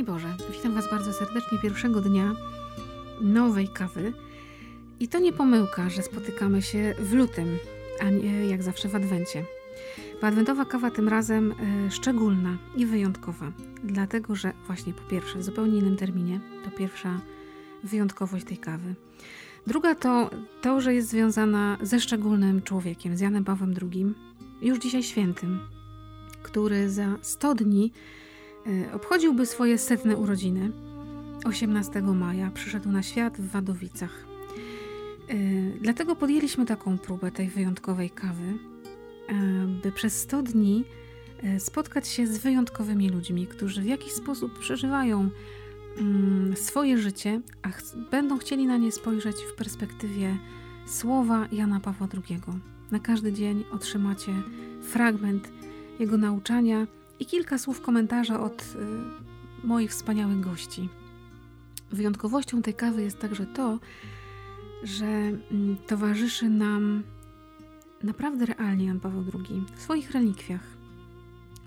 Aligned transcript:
Szczęść 0.00 0.12
Boże, 0.12 0.34
witam 0.52 0.74
Was 0.74 0.90
bardzo 0.90 1.12
serdecznie 1.12 1.58
pierwszego 1.58 2.00
dnia 2.00 2.34
nowej 3.20 3.68
kawy. 3.68 4.12
I 5.00 5.08
to 5.08 5.18
nie 5.18 5.32
pomyłka, 5.32 5.90
że 5.90 6.02
spotykamy 6.02 6.62
się 6.62 6.94
w 6.98 7.12
lutym, 7.12 7.58
a 8.00 8.10
nie 8.10 8.46
jak 8.46 8.62
zawsze 8.62 8.88
w 8.88 8.94
Adwencie. 8.94 9.44
Bo 10.20 10.26
adwentowa 10.26 10.64
kawa 10.64 10.90
tym 10.90 11.08
razem 11.08 11.52
e, 11.52 11.90
szczególna 11.90 12.56
i 12.76 12.86
wyjątkowa, 12.86 13.52
dlatego 13.84 14.34
że 14.34 14.52
właśnie 14.66 14.92
po 14.92 15.02
pierwsze 15.02 15.38
w 15.38 15.44
zupełnie 15.44 15.78
innym 15.78 15.96
terminie, 15.96 16.40
to 16.64 16.70
pierwsza 16.70 17.20
wyjątkowość 17.84 18.44
tej 18.44 18.58
kawy. 18.58 18.94
Druga 19.66 19.94
to 19.94 20.30
to, 20.62 20.80
że 20.80 20.94
jest 20.94 21.08
związana 21.08 21.78
ze 21.82 22.00
szczególnym 22.00 22.62
człowiekiem, 22.62 23.16
z 23.16 23.20
Janem 23.20 23.44
Pawłem 23.44 23.74
II, 23.82 24.14
już 24.62 24.78
dzisiaj 24.78 25.02
świętym, 25.02 25.60
który 26.42 26.90
za 26.90 27.16
100 27.22 27.54
dni 27.54 27.92
obchodziłby 28.92 29.46
swoje 29.46 29.78
setne 29.78 30.16
urodziny. 30.16 30.70
18 31.44 32.02
maja 32.02 32.50
przyszedł 32.50 32.88
na 32.88 33.02
świat 33.02 33.40
w 33.40 33.50
Wadowicach. 33.50 34.24
E, 35.28 35.34
dlatego 35.80 36.16
podjęliśmy 36.16 36.66
taką 36.66 36.98
próbę 36.98 37.30
tej 37.30 37.48
wyjątkowej 37.48 38.10
kawy, 38.10 38.58
e, 39.28 39.66
by 39.82 39.92
przez 39.92 40.20
100 40.20 40.42
dni 40.42 40.84
spotkać 41.58 42.08
się 42.08 42.26
z 42.26 42.38
wyjątkowymi 42.38 43.10
ludźmi, 43.10 43.46
którzy 43.46 43.82
w 43.82 43.86
jakiś 43.86 44.12
sposób 44.12 44.58
przeżywają 44.58 45.30
mm, 45.98 46.56
swoje 46.56 46.98
życie, 46.98 47.40
a 47.62 47.68
będą 48.10 48.38
chcieli 48.38 48.66
na 48.66 48.76
nie 48.76 48.92
spojrzeć 48.92 49.36
w 49.36 49.54
perspektywie 49.54 50.36
słowa 50.86 51.48
Jana 51.52 51.80
Pawła 51.80 52.08
II. 52.14 52.40
Na 52.90 52.98
każdy 52.98 53.32
dzień 53.32 53.64
otrzymacie 53.72 54.32
fragment 54.82 55.52
jego 55.98 56.16
nauczania 56.16 56.86
i 57.20 57.26
kilka 57.26 57.58
słów 57.58 57.80
komentarza 57.80 58.40
od 58.40 58.62
y, 58.62 59.66
moich 59.66 59.90
wspaniałych 59.90 60.40
gości. 60.40 60.88
Wyjątkowością 61.92 62.62
tej 62.62 62.74
kawy 62.74 63.02
jest 63.02 63.18
także 63.18 63.46
to, 63.46 63.78
że 64.82 65.06
y, 65.06 65.36
towarzyszy 65.86 66.48
nam 66.48 67.02
naprawdę 68.02 68.46
realnie 68.46 68.86
Jan 68.86 69.00
Paweł 69.00 69.24
II 69.34 69.62
w 69.76 69.82
swoich 69.82 70.10
relikwiach. 70.10 70.62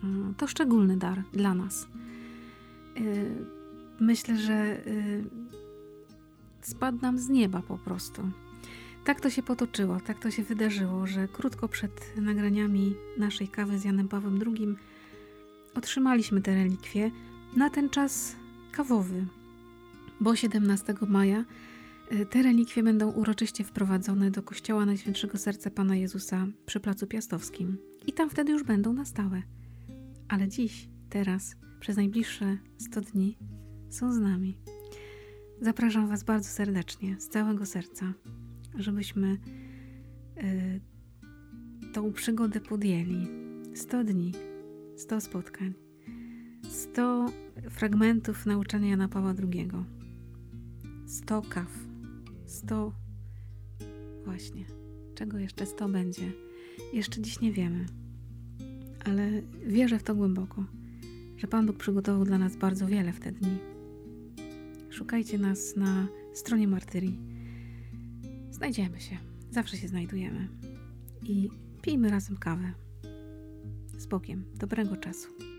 Y, 0.04 0.34
to 0.38 0.48
szczególny 0.48 0.98
dar 0.98 1.24
dla 1.34 1.54
nas. 1.54 1.88
Y, 2.98 3.32
myślę, 4.00 4.38
że 4.38 4.88
y, 4.88 5.24
spadł 6.62 6.98
nam 7.02 7.18
z 7.18 7.30
nieba 7.30 7.62
po 7.62 7.78
prostu. 7.78 8.22
Tak 9.06 9.22
to 9.22 9.30
się 9.30 9.44
potoczyło, 9.44 10.00
tak 10.00 10.20
to 10.20 10.32
się 10.32 10.44
wydarzyło, 10.44 11.08
że 11.08 11.28
krótko 11.28 11.68
przed 11.68 12.18
nagraniami 12.18 12.96
naszej 13.18 13.48
kawy 13.48 13.80
z 13.80 13.84
Janem 13.84 14.08
Pawłem 14.08 14.40
II 14.48 14.76
otrzymaliśmy 15.76 16.42
te 16.42 16.56
relikwie 16.56 17.12
na 17.56 17.70
ten 17.70 17.90
czas 17.90 18.36
kawowy, 18.72 19.26
bo 20.20 20.36
17 20.36 20.94
maja 21.08 21.46
y, 22.12 22.26
te 22.26 22.42
relikwie 22.42 22.84
będą 22.84 23.12
uroczyście 23.12 23.64
wprowadzone 23.64 24.32
do 24.32 24.44
kościoła 24.44 24.86
Najświętszego 24.86 25.38
Serca 25.38 25.72
Pana 25.72 25.96
Jezusa 25.96 26.48
przy 26.66 26.80
Placu 26.80 27.08
Piastowskim 27.08 27.78
i 28.08 28.14
tam 28.14 28.30
wtedy 28.30 28.52
już 28.52 28.64
będą 28.64 28.94
na 28.94 29.06
stałe. 29.06 29.42
Ale 30.28 30.48
dziś, 30.48 30.88
teraz, 31.10 31.56
przez 31.80 31.98
najbliższe 31.98 32.58
100 32.78 33.02
dni 33.02 33.38
są 33.90 34.14
z 34.14 34.20
nami. 34.20 34.58
Zapraszam 35.62 36.08
Was 36.08 36.24
bardzo 36.24 36.50
serdecznie, 36.50 37.16
z 37.20 37.30
całego 37.30 37.66
serca, 37.66 38.14
żebyśmy 38.76 39.38
y, 40.38 40.82
tą 41.94 42.14
przygodę 42.14 42.60
podjęli. 42.60 43.28
100 43.74 44.04
dni 44.04 44.32
100 45.04 45.22
spotkań, 45.22 45.74
100 46.70 47.26
fragmentów 47.70 48.46
nauczania 48.46 48.90
Jana 48.90 49.08
Pawła 49.08 49.34
II, 49.54 49.70
100 51.06 51.42
kaw, 51.42 51.68
100 52.46 52.94
właśnie, 54.26 54.66
czego 55.16 55.38
jeszcze 55.38 55.66
100 55.66 55.90
będzie, 55.90 56.32
jeszcze 56.94 57.22
dziś 57.22 57.42
nie 57.42 57.52
wiemy, 57.52 57.86
ale 59.06 59.42
wierzę 59.68 60.00
w 60.00 60.04
to 60.04 60.16
głęboko, 60.16 60.66
że 61.38 61.48
Pan 61.48 61.66
Bóg 61.66 61.78
przygotował 61.78 62.26
dla 62.26 62.38
nas 62.38 62.56
bardzo 62.56 62.88
wiele 62.88 63.14
w 63.14 63.20
te 63.20 63.32
dni. 63.32 63.58
Szukajcie 64.90 65.38
nas 65.38 65.76
na 65.76 66.08
stronie 66.34 66.68
Martyrii. 66.68 67.20
Znajdziemy 68.52 69.00
się, 69.00 69.18
zawsze 69.52 69.78
się 69.78 69.88
znajdujemy. 69.88 70.48
I 71.24 71.50
pijmy 71.82 72.10
razem 72.10 72.38
kawę 72.38 72.83
z 74.04 74.08
Bogiem. 74.08 74.44
Dobrego 74.60 74.98
czasu. 74.98 75.53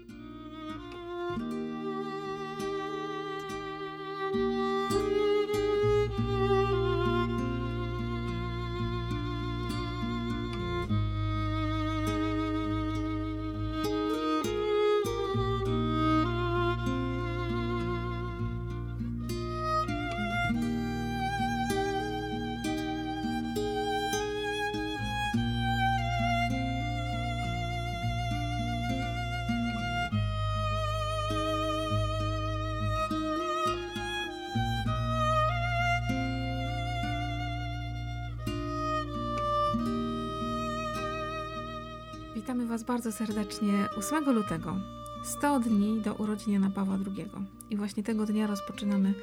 Witamy 42.35 42.67
Was 42.67 42.83
bardzo 42.83 43.13
serdecznie 43.13 43.89
8 43.97 44.35
lutego, 44.35 44.77
100 45.25 45.61
dni 45.61 46.01
do 46.01 46.15
urodzin 46.15 46.53
Jana 46.53 46.71
Pawła 46.71 46.99
II. 47.07 47.27
I 47.71 47.77
właśnie 47.77 48.03
tego 48.03 48.27
dnia 48.27 48.47
rozpoczynamy 48.47 49.15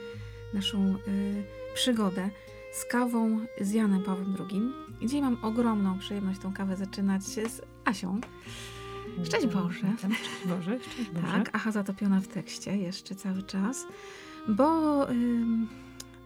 naszą 0.53 0.95
y, 1.07 1.43
przygodę 1.73 2.29
z 2.73 2.85
kawą 2.85 3.39
z 3.61 3.71
Janem 3.71 4.03
Pawłem 4.03 4.35
II. 4.39 4.61
Dzisiaj 5.01 5.21
mam 5.21 5.37
ogromną 5.41 5.99
przyjemność 5.99 6.39
tą 6.39 6.53
kawę 6.53 6.75
zaczynać 6.75 7.23
z 7.23 7.61
Asią. 7.85 8.21
Szczęść 9.23 9.47
Boże. 9.47 9.93
Szczęść 9.97 10.17
Boże, 10.45 10.79
szczęść 10.79 11.09
Boże. 11.15 11.31
Tak, 11.31 11.49
Aha 11.53 11.71
zatopiona 11.71 12.21
w 12.21 12.27
tekście 12.27 12.77
jeszcze 12.77 13.15
cały 13.15 13.43
czas, 13.43 13.85
bo 14.47 15.11
y, 15.11 15.15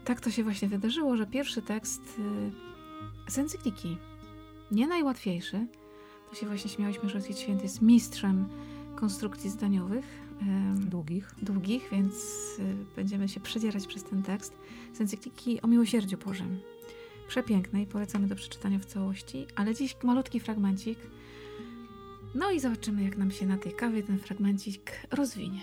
tak 0.06 0.22
to 0.22 0.32
się 0.32 0.44
właśnie 0.44 0.68
wydarzyło, 0.68 1.18
że 1.18 1.26
pierwszy 1.26 1.62
tekst 1.62 2.20
y, 3.28 3.32
z 3.32 3.38
encykliki, 3.38 3.98
nie 4.72 4.88
najłatwiejszy, 4.88 5.68
to 6.36 6.40
się 6.42 6.48
właśnie 6.48 6.70
śmiałyśmy, 6.70 7.10
że 7.10 7.18
Ojciec 7.18 7.40
Święty 7.40 7.64
jest 7.64 7.82
mistrzem 7.82 8.48
konstrukcji 8.96 9.50
zdaniowych. 9.50 10.06
Długich. 10.76 11.36
Długich, 11.42 11.90
więc 11.92 12.16
y, 12.60 12.76
będziemy 12.96 13.30
się 13.30 13.40
przedzierać 13.40 13.88
przez 13.88 14.04
ten 14.04 14.24
tekst 14.24 14.58
z 14.94 15.02
encykliki 15.02 15.62
o 15.62 15.68
miłosierdziu 15.68 16.18
Bożym. 16.18 16.60
Przepięknej, 17.28 17.88
polecamy 17.88 18.28
do 18.28 18.36
przeczytania 18.36 18.80
w 18.80 18.86
całości, 18.86 19.48
ale 19.56 19.76
dziś 19.76 19.96
malutki 20.04 20.40
fragmencik. 20.40 21.00
No 22.36 22.52
i 22.52 22.60
zobaczymy, 22.60 23.04
jak 23.04 23.18
nam 23.18 23.32
się 23.32 23.46
na 23.46 23.58
tej 23.58 23.72
kawie 23.72 24.04
ten 24.04 24.20
fragmencik 24.20 24.92
rozwinie. 25.12 25.62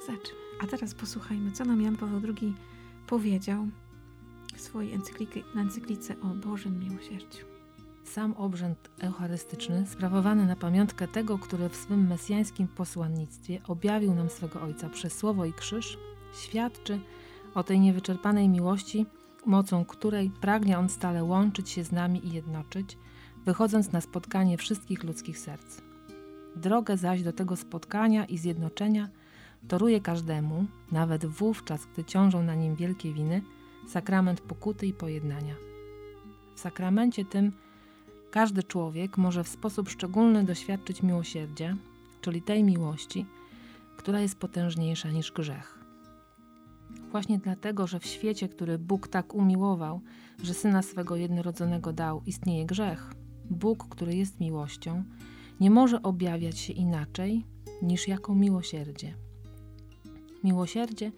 Zaczynamy. 0.00 0.40
A 0.62 0.66
teraz 0.66 0.94
posłuchajmy, 0.94 1.52
co 1.52 1.64
nam 1.64 1.82
Jan 1.82 1.96
Paweł 1.96 2.20
II 2.24 2.54
powiedział 3.06 3.68
w 4.56 4.60
swojej 4.60 4.92
encyklice 5.54 6.20
o 6.20 6.26
Bożym 6.26 6.78
Miłosierdziu. 6.78 7.49
Sam 8.10 8.32
obrzęd 8.32 8.90
eucharystyczny, 9.00 9.86
sprawowany 9.86 10.46
na 10.46 10.56
pamiątkę 10.56 11.08
tego, 11.08 11.38
który 11.38 11.68
w 11.68 11.76
swym 11.76 12.06
mesjańskim 12.06 12.68
posłannictwie 12.68 13.60
objawił 13.68 14.14
nam 14.14 14.30
swego 14.30 14.62
Ojca 14.62 14.88
przez 14.88 15.18
słowo 15.18 15.44
i 15.44 15.52
krzyż, 15.52 15.98
świadczy 16.34 17.00
o 17.54 17.62
tej 17.62 17.80
niewyczerpanej 17.80 18.48
miłości, 18.48 19.06
mocą 19.46 19.84
której 19.84 20.30
pragnie 20.40 20.78
On 20.78 20.88
stale 20.88 21.24
łączyć 21.24 21.70
się 21.70 21.84
z 21.84 21.92
nami 21.92 22.26
i 22.26 22.32
jednoczyć, 22.32 22.98
wychodząc 23.44 23.92
na 23.92 24.00
spotkanie 24.00 24.58
wszystkich 24.58 25.04
ludzkich 25.04 25.38
serc. 25.38 25.80
Drogę 26.56 26.96
zaś 26.96 27.22
do 27.22 27.32
tego 27.32 27.56
spotkania 27.56 28.24
i 28.24 28.38
zjednoczenia 28.38 29.08
toruje 29.68 30.00
każdemu, 30.00 30.66
nawet 30.92 31.26
wówczas, 31.26 31.86
gdy 31.92 32.04
ciążą 32.04 32.42
na 32.42 32.54
nim 32.54 32.76
wielkie 32.76 33.12
winy, 33.12 33.42
sakrament 33.88 34.40
pokuty 34.40 34.86
i 34.86 34.92
pojednania. 34.92 35.54
W 36.54 36.60
sakramencie 36.60 37.24
tym 37.24 37.52
każdy 38.30 38.62
człowiek 38.62 39.18
może 39.18 39.44
w 39.44 39.48
sposób 39.48 39.88
szczególny 39.88 40.44
doświadczyć 40.44 41.02
miłosierdzia, 41.02 41.76
czyli 42.20 42.42
tej 42.42 42.64
miłości, 42.64 43.26
która 43.96 44.20
jest 44.20 44.38
potężniejsza 44.38 45.10
niż 45.10 45.32
grzech. 45.32 45.78
Właśnie 47.10 47.38
dlatego, 47.38 47.86
że 47.86 48.00
w 48.00 48.06
świecie, 48.06 48.48
który 48.48 48.78
Bóg 48.78 49.08
tak 49.08 49.34
umiłował, 49.34 50.00
że 50.42 50.54
syna 50.54 50.82
swego 50.82 51.16
jednorodzonego 51.16 51.92
dał, 51.92 52.22
istnieje 52.26 52.66
grzech. 52.66 53.12
Bóg, 53.50 53.88
który 53.88 54.14
jest 54.14 54.40
miłością, 54.40 55.04
nie 55.60 55.70
może 55.70 56.02
objawiać 56.02 56.58
się 56.58 56.72
inaczej 56.72 57.44
niż 57.82 58.08
jako 58.08 58.34
miłosierdzie. 58.34 59.14
Miłosierdzie 60.44 61.12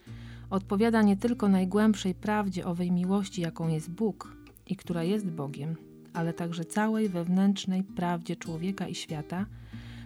odpowiada 0.50 1.03
nie 1.03 1.17
tylko 1.17 1.49
najgłębszej 1.49 2.15
prawdzie 2.15 2.67
owej 2.67 2.93
miłości, 2.93 3.41
jaką 3.41 3.69
jest 3.69 3.91
Bóg 3.91 4.37
i 4.67 4.76
która 4.76 5.03
jest 5.03 5.31
Bogiem, 5.31 5.76
ale 6.14 6.32
także 6.32 6.64
całej 6.64 7.09
wewnętrznej 7.09 7.82
prawdzie 7.82 8.37
człowieka 8.37 8.88
i 8.88 8.94
świata, 8.94 9.47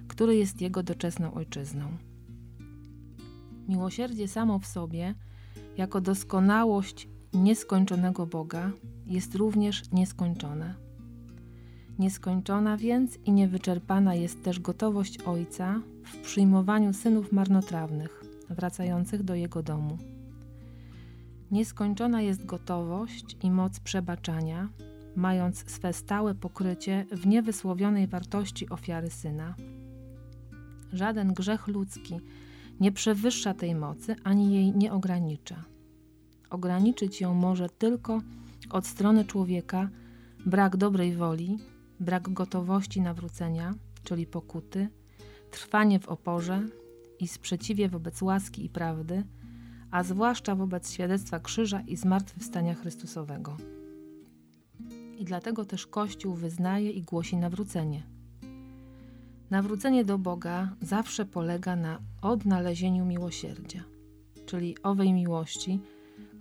który 0.09 0.37
jest 0.37 0.61
jego 0.61 0.83
doczesną 0.83 1.35
ojczyzną. 1.35 1.89
Miłosierdzie 3.69 4.29
samo 4.29 4.59
w 4.59 4.67
sobie, 4.67 5.15
jako 5.77 6.01
doskonałość 6.01 7.09
nieskończonego 7.33 8.27
Boga, 8.27 8.71
jest 9.07 9.35
również 9.35 9.93
nieskończone. 9.93 10.75
Nieskończona 11.99 12.77
więc 12.77 13.19
i 13.25 13.33
niewyczerpana 13.33 14.15
jest 14.15 14.43
też 14.43 14.61
gotowość 14.61 15.19
Ojca 15.19 15.81
w 16.05 16.17
przyjmowaniu 16.17 16.93
synów 16.93 17.33
marnotrawnych, 17.33 18.25
wracających 18.51 19.23
do 19.23 19.35
Jego 19.35 19.63
domu. 19.63 19.99
Nieskończona 21.51 22.23
jest 22.23 22.47
gotowość 22.47 23.37
i 23.43 23.51
moc 23.51 23.81
przebaczania, 23.81 24.69
mając 25.17 25.71
swe 25.71 25.93
stałe 25.93 26.35
pokrycie 26.35 27.07
w 27.13 27.27
niewysłowionej 27.27 28.07
wartości 28.07 28.69
ofiary 28.69 29.11
syna. 29.11 29.55
Żaden 30.93 31.35
grzech 31.35 31.67
ludzki 31.69 32.21
nie 32.81 32.93
przewyższa 32.93 33.55
tej 33.55 33.75
mocy 33.75 34.17
ani 34.25 34.55
jej 34.55 34.77
nie 34.77 34.93
ogranicza. 34.93 35.65
Ograniczyć 36.51 37.21
ją 37.21 37.35
może 37.35 37.69
tylko 37.69 38.21
od 38.71 38.87
strony 38.87 39.25
człowieka 39.25 39.89
brak 40.47 40.77
dobrej 40.77 41.15
woli, 41.15 41.59
brak 42.01 42.29
gotowości 42.29 43.01
nawrócenia, 43.01 43.75
czyli 44.05 44.27
pokuty, 44.27 44.89
trwanie 45.51 46.01
w 46.01 46.09
oporze 46.09 46.63
i 47.21 47.29
sprzeciwie 47.29 47.89
wobec 47.89 48.23
łaski 48.23 48.65
i 48.65 48.69
prawdy, 48.69 49.25
a 49.91 50.03
zwłaszcza 50.03 50.55
wobec 50.55 50.93
świadectwa 50.93 51.41
krzyża 51.41 51.81
i 51.81 51.97
zmartwychwstania 51.97 52.75
Chrystusowego. 52.75 53.57
I 55.17 55.25
dlatego 55.25 55.65
też 55.65 55.87
Kościół 55.87 56.35
wyznaje 56.35 56.91
i 56.91 57.03
głosi 57.03 57.37
nawrócenie. 57.37 58.03
Nawrócenie 59.51 60.05
do 60.05 60.19
Boga 60.19 60.77
zawsze 60.81 61.25
polega 61.25 61.77
na 61.77 61.99
odnalezieniu 62.23 63.05
miłosierdzia, 63.05 63.85
czyli 64.47 64.83
owej 64.83 65.13
miłości, 65.13 65.81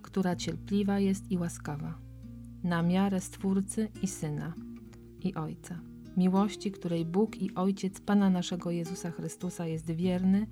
która 0.02 0.36
cierpliwa 0.36 0.98
jest 0.98 1.30
i 1.30 1.38
łaskawa, 1.38 1.98
na 2.64 2.82
miarę 2.82 3.20
Stwórcy 3.20 3.88
i 4.02 4.08
Syna 4.08 4.52
i 5.22 5.34
Ojca. 5.34 5.78
Miłości, 6.16 6.72
której 6.72 7.04
Bóg 7.04 7.36
i 7.36 7.54
Ojciec 7.54 8.00
Pana 8.00 8.30
naszego 8.30 8.70
Jezusa 8.70 9.10
Chrystusa 9.10 9.66
jest 9.66 9.90
wierny, 9.90 10.46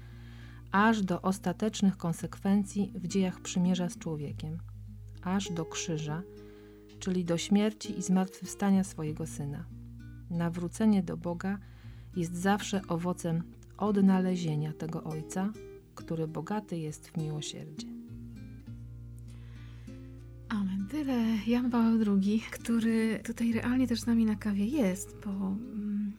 aż 0.72 1.02
do 1.02 1.22
ostatecznych 1.22 1.96
konsekwencji 1.96 2.92
w 2.94 3.06
dziejach 3.06 3.40
przymierza 3.40 3.88
z 3.88 3.98
człowiekiem, 3.98 4.58
aż 5.22 5.52
do 5.52 5.64
krzyża, 5.64 6.22
czyli 7.04 7.24
do 7.24 7.38
śmierci 7.38 7.98
i 7.98 8.02
zmartwychwstania 8.02 8.84
swojego 8.84 9.26
Syna. 9.26 9.64
Nawrócenie 10.30 11.02
do 11.02 11.16
Boga 11.16 11.58
jest 12.16 12.34
zawsze 12.34 12.82
owocem 12.88 13.42
odnalezienia 13.78 14.72
tego 14.72 15.04
Ojca, 15.04 15.52
który 15.94 16.28
bogaty 16.28 16.78
jest 16.78 17.08
w 17.08 17.16
miłosierdzie. 17.16 17.86
Amen. 20.48 20.86
Tyle 20.90 21.38
Jan 21.46 21.70
Paweł 21.70 22.16
II, 22.16 22.42
który 22.50 23.20
tutaj 23.24 23.52
realnie 23.52 23.86
też 23.86 24.00
z 24.00 24.06
nami 24.06 24.24
na 24.24 24.36
kawie 24.36 24.66
jest, 24.66 25.16
bo 25.24 25.30
mm, 25.30 26.12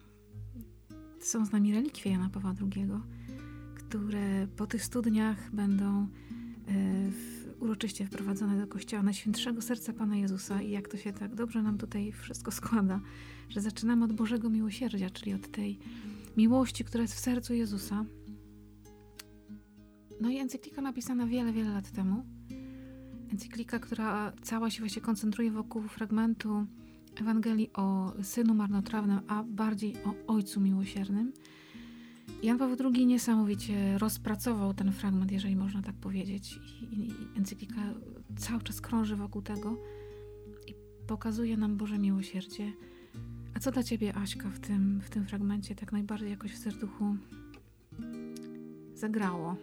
są 1.20 1.46
z 1.46 1.52
nami 1.52 1.74
relikwie 1.74 2.10
Jana 2.10 2.30
Pawła 2.30 2.54
II, 2.60 2.86
które 3.74 4.46
po 4.56 4.66
tych 4.66 4.84
studniach 4.84 5.54
będą 5.54 6.02
y, 6.02 6.08
w, 7.10 7.35
uroczyście 7.60 8.06
wprowadzone 8.06 8.60
do 8.60 8.66
kościoła 8.66 9.02
Najświętszego 9.02 9.62
Serca 9.62 9.92
Pana 9.92 10.16
Jezusa 10.16 10.62
i 10.62 10.70
jak 10.70 10.88
to 10.88 10.96
się 10.96 11.12
tak 11.12 11.34
dobrze 11.34 11.62
nam 11.62 11.78
tutaj 11.78 12.12
wszystko 12.12 12.50
składa, 12.50 13.00
że 13.48 13.60
zaczynamy 13.60 14.04
od 14.04 14.12
Bożego 14.12 14.50
Miłosierdzia, 14.50 15.10
czyli 15.10 15.34
od 15.34 15.50
tej 15.50 15.78
miłości, 16.36 16.84
która 16.84 17.02
jest 17.02 17.14
w 17.14 17.18
sercu 17.18 17.54
Jezusa. 17.54 18.04
No 20.20 20.30
i 20.30 20.38
encyklika 20.38 20.82
napisana 20.82 21.26
wiele, 21.26 21.52
wiele 21.52 21.70
lat 21.70 21.90
temu, 21.90 22.24
encyklika, 23.32 23.78
która 23.78 24.32
cała 24.42 24.70
się 24.70 24.80
właśnie 24.80 25.02
koncentruje 25.02 25.50
wokół 25.50 25.82
fragmentu 25.82 26.66
Ewangelii 27.20 27.72
o 27.72 28.12
Synu 28.22 28.54
Marnotrawnym, 28.54 29.20
a 29.28 29.42
bardziej 29.42 29.94
o 30.04 30.14
Ojcu 30.26 30.60
Miłosiernym. 30.60 31.32
Jan 32.46 32.58
Paweł 32.58 32.76
II 32.94 33.06
niesamowicie 33.06 33.98
rozpracował 33.98 34.74
ten 34.74 34.92
fragment, 34.92 35.32
jeżeli 35.32 35.56
można 35.56 35.82
tak 35.82 35.94
powiedzieć. 35.94 36.58
I, 36.92 37.08
i 37.08 37.12
encyklika 37.36 37.80
cały 38.36 38.62
czas 38.62 38.80
krąży 38.80 39.16
wokół 39.16 39.42
tego 39.42 39.76
i 40.66 40.74
pokazuje 41.06 41.56
nam 41.56 41.76
Boże 41.76 41.98
Miłosierdzie. 41.98 42.72
A 43.54 43.58
co 43.58 43.70
dla 43.70 43.82
Ciebie, 43.82 44.16
Aśka, 44.16 44.50
w 44.50 44.58
tym, 44.58 45.00
w 45.00 45.10
tym 45.10 45.26
fragmencie 45.26 45.74
tak 45.74 45.92
najbardziej 45.92 46.30
jakoś 46.30 46.52
w 46.52 46.58
serduchu 46.58 47.16
zagrało? 48.94 49.56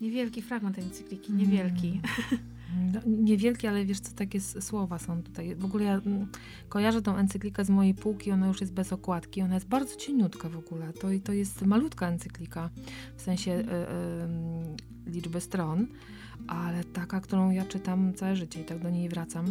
Niewielki 0.00 0.42
fragment 0.42 0.78
encykliki, 0.78 1.32
niewielki. 1.32 1.88
Mm. 1.88 2.53
No, 2.92 3.00
niewielki, 3.06 3.66
ale 3.66 3.84
wiesz 3.84 4.00
co, 4.00 4.12
takie 4.12 4.40
słowa 4.40 4.98
są 4.98 5.22
tutaj. 5.22 5.56
W 5.56 5.64
ogóle 5.64 5.84
ja 5.84 6.00
kojarzę 6.68 7.02
tą 7.02 7.16
encyklikę 7.16 7.64
z 7.64 7.70
mojej 7.70 7.94
półki, 7.94 8.32
ona 8.32 8.46
już 8.46 8.60
jest 8.60 8.72
bez 8.72 8.92
okładki, 8.92 9.42
ona 9.42 9.54
jest 9.54 9.68
bardzo 9.68 9.96
cieniutka 9.96 10.48
w 10.48 10.56
ogóle. 10.56 10.92
To, 10.92 11.08
to 11.24 11.32
jest 11.32 11.62
malutka 11.62 12.08
encyklika, 12.08 12.70
w 13.16 13.22
sensie 13.22 13.50
y, 13.50 13.62
y, 13.62 15.10
liczby 15.10 15.40
stron, 15.40 15.86
ale 16.46 16.84
taka, 16.84 17.20
którą 17.20 17.50
ja 17.50 17.64
czytam 17.64 18.14
całe 18.14 18.36
życie 18.36 18.60
i 18.60 18.64
tak 18.64 18.78
do 18.78 18.90
niej 18.90 19.08
wracam. 19.08 19.46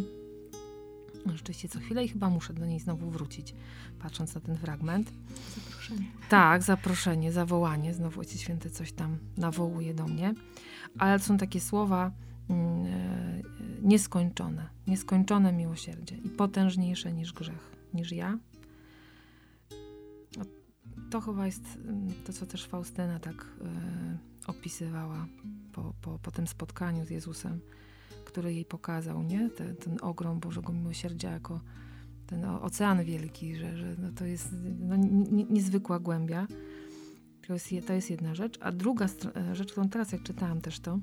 Rzeczywiście 1.26 1.68
co 1.68 1.80
chwilę 1.80 2.04
i 2.04 2.08
chyba 2.08 2.30
muszę 2.30 2.54
do 2.54 2.66
niej 2.66 2.80
znowu 2.80 3.10
wrócić, 3.10 3.54
patrząc 3.98 4.34
na 4.34 4.40
ten 4.40 4.56
fragment. 4.56 5.12
Zaproszenie. 5.54 6.06
Tak, 6.28 6.62
zaproszenie, 6.62 7.32
zawołanie. 7.32 7.94
Znowu 7.94 8.20
Ojciec 8.20 8.40
Święty 8.40 8.70
coś 8.70 8.92
tam 8.92 9.18
nawołuje 9.36 9.94
do 9.94 10.06
mnie. 10.06 10.34
Ale 10.98 11.18
to 11.18 11.24
są 11.24 11.38
takie 11.38 11.60
słowa 11.60 12.12
nieskończone, 13.82 14.68
nieskończone 14.86 15.52
miłosierdzie 15.52 16.16
i 16.16 16.28
potężniejsze 16.28 17.12
niż 17.12 17.32
grzech, 17.32 17.76
niż 17.94 18.12
ja. 18.12 18.38
No, 20.38 20.44
to 21.10 21.20
chyba 21.20 21.46
jest 21.46 21.78
mm, 21.84 22.08
to, 22.26 22.32
co 22.32 22.46
też 22.46 22.66
Faustyna 22.66 23.18
tak 23.18 23.46
e, 23.60 24.18
opisywała 24.46 25.26
po, 25.72 25.94
po, 26.00 26.18
po 26.18 26.30
tym 26.30 26.46
spotkaniu 26.46 27.04
z 27.04 27.10
Jezusem 27.10 27.60
który 28.34 28.54
jej 28.54 28.64
pokazał, 28.64 29.22
nie? 29.22 29.50
Ten, 29.50 29.76
ten 29.76 29.98
ogrom 30.00 30.40
Bożego 30.40 30.72
Miłosierdzia 30.72 31.30
jako 31.30 31.60
ten 32.26 32.44
ocean 32.44 33.04
wielki, 33.04 33.56
że, 33.56 33.76
że 33.76 33.96
no 33.98 34.12
to 34.12 34.24
jest 34.24 34.48
no, 34.78 34.96
niezwykła 35.50 35.98
głębia. 35.98 36.46
To 37.46 37.52
jest, 37.52 37.68
to 37.86 37.92
jest 37.92 38.10
jedna 38.10 38.34
rzecz. 38.34 38.58
A 38.60 38.72
druga 38.72 39.06
rzecz, 39.52 39.72
którą 39.72 39.88
teraz 39.88 40.12
jak 40.12 40.22
czytałam 40.22 40.60
też 40.60 40.80
to, 40.80 40.98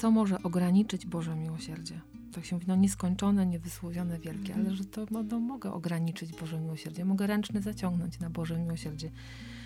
co 0.00 0.10
może 0.10 0.42
ograniczyć 0.42 1.06
Boże 1.06 1.36
Miłosierdzie? 1.36 2.00
Tak 2.32 2.44
się 2.44 2.56
mówi, 2.56 2.66
no 2.68 2.76
nieskończone, 2.76 3.46
niewysłowione, 3.46 4.18
wielkie, 4.18 4.54
ale 4.54 4.74
że 4.74 4.84
to 4.84 5.06
no, 5.10 5.22
no, 5.22 5.40
mogę 5.40 5.72
ograniczyć 5.72 6.32
Boże 6.32 6.60
Miłosierdzie, 6.60 7.04
mogę 7.04 7.26
ręczny 7.26 7.62
zaciągnąć 7.62 8.20
na 8.20 8.30
Boże 8.30 8.58
Miłosierdzie. 8.58 9.10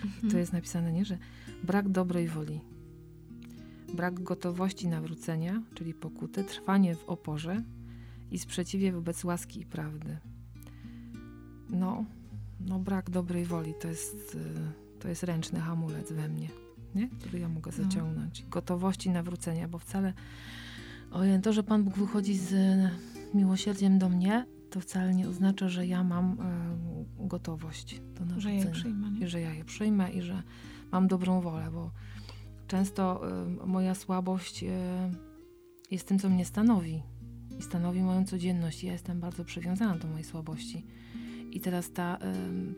To 0.01 0.23
mhm. 0.23 0.39
jest 0.39 0.53
napisane, 0.53 0.91
nie, 0.91 1.05
że 1.05 1.17
brak 1.63 1.89
dobrej 1.89 2.27
woli, 2.27 2.61
brak 3.93 4.23
gotowości 4.23 4.87
nawrócenia, 4.87 5.63
czyli 5.73 5.93
pokuty, 5.93 6.43
trwanie 6.43 6.95
w 6.95 7.09
oporze 7.09 7.63
i 8.31 8.39
sprzeciwie 8.39 8.91
wobec 8.91 9.23
łaski 9.23 9.61
i 9.61 9.65
prawdy. 9.65 10.17
No, 11.69 12.05
no 12.59 12.79
brak 12.79 13.09
dobrej 13.09 13.45
woli 13.45 13.73
to 13.81 13.87
jest, 13.87 14.35
y, 14.35 14.99
to 14.99 15.07
jest 15.07 15.23
ręczny 15.23 15.59
hamulec 15.59 16.11
we 16.11 16.29
mnie, 16.29 16.49
nie? 16.95 17.09
który 17.09 17.39
ja 17.39 17.49
mogę 17.49 17.71
no. 17.77 17.83
zaciągnąć. 17.83 18.41
No. 18.43 18.49
Gotowości 18.49 19.09
nawrócenia, 19.09 19.67
bo 19.67 19.79
wcale 19.79 20.13
ojej, 21.11 21.41
to, 21.41 21.53
że 21.53 21.63
Pan 21.63 21.83
Bóg 21.83 21.97
wychodzi 21.97 22.37
z 22.37 22.53
miłosierdziem 23.33 23.99
do 23.99 24.09
mnie, 24.09 24.45
to 24.69 24.79
wcale 24.79 25.13
nie 25.13 25.29
oznacza, 25.29 25.69
że 25.69 25.87
ja 25.87 26.03
mam 26.03 26.31
y, 26.31 27.27
gotowość 27.27 28.01
do 28.13 28.25
nawrócenia. 28.25 28.61
Że 28.61 28.67
je 28.67 28.71
przyjmę. 28.71 29.11
Nie? 29.11 29.25
I 29.25 29.27
że 29.27 29.41
ja 29.41 29.53
je 29.53 29.65
przyjmę 29.65 30.11
i 30.11 30.21
że 30.21 30.43
mam 30.91 31.07
dobrą 31.07 31.41
wolę, 31.41 31.69
bo 31.73 31.91
często 32.67 33.21
y, 33.63 33.67
moja 33.67 33.95
słabość 33.95 34.63
y, 34.63 34.67
jest 35.91 36.07
tym, 36.07 36.19
co 36.19 36.29
mnie 36.29 36.45
stanowi 36.45 37.01
i 37.59 37.61
stanowi 37.61 38.01
moją 38.01 38.25
codzienność. 38.25 38.83
Ja 38.83 38.93
jestem 38.93 39.19
bardzo 39.19 39.45
przywiązana 39.45 39.97
do 39.97 40.07
mojej 40.07 40.23
słabości. 40.23 40.85
I 41.51 41.61
teraz 41.61 41.91
ta 41.91 42.17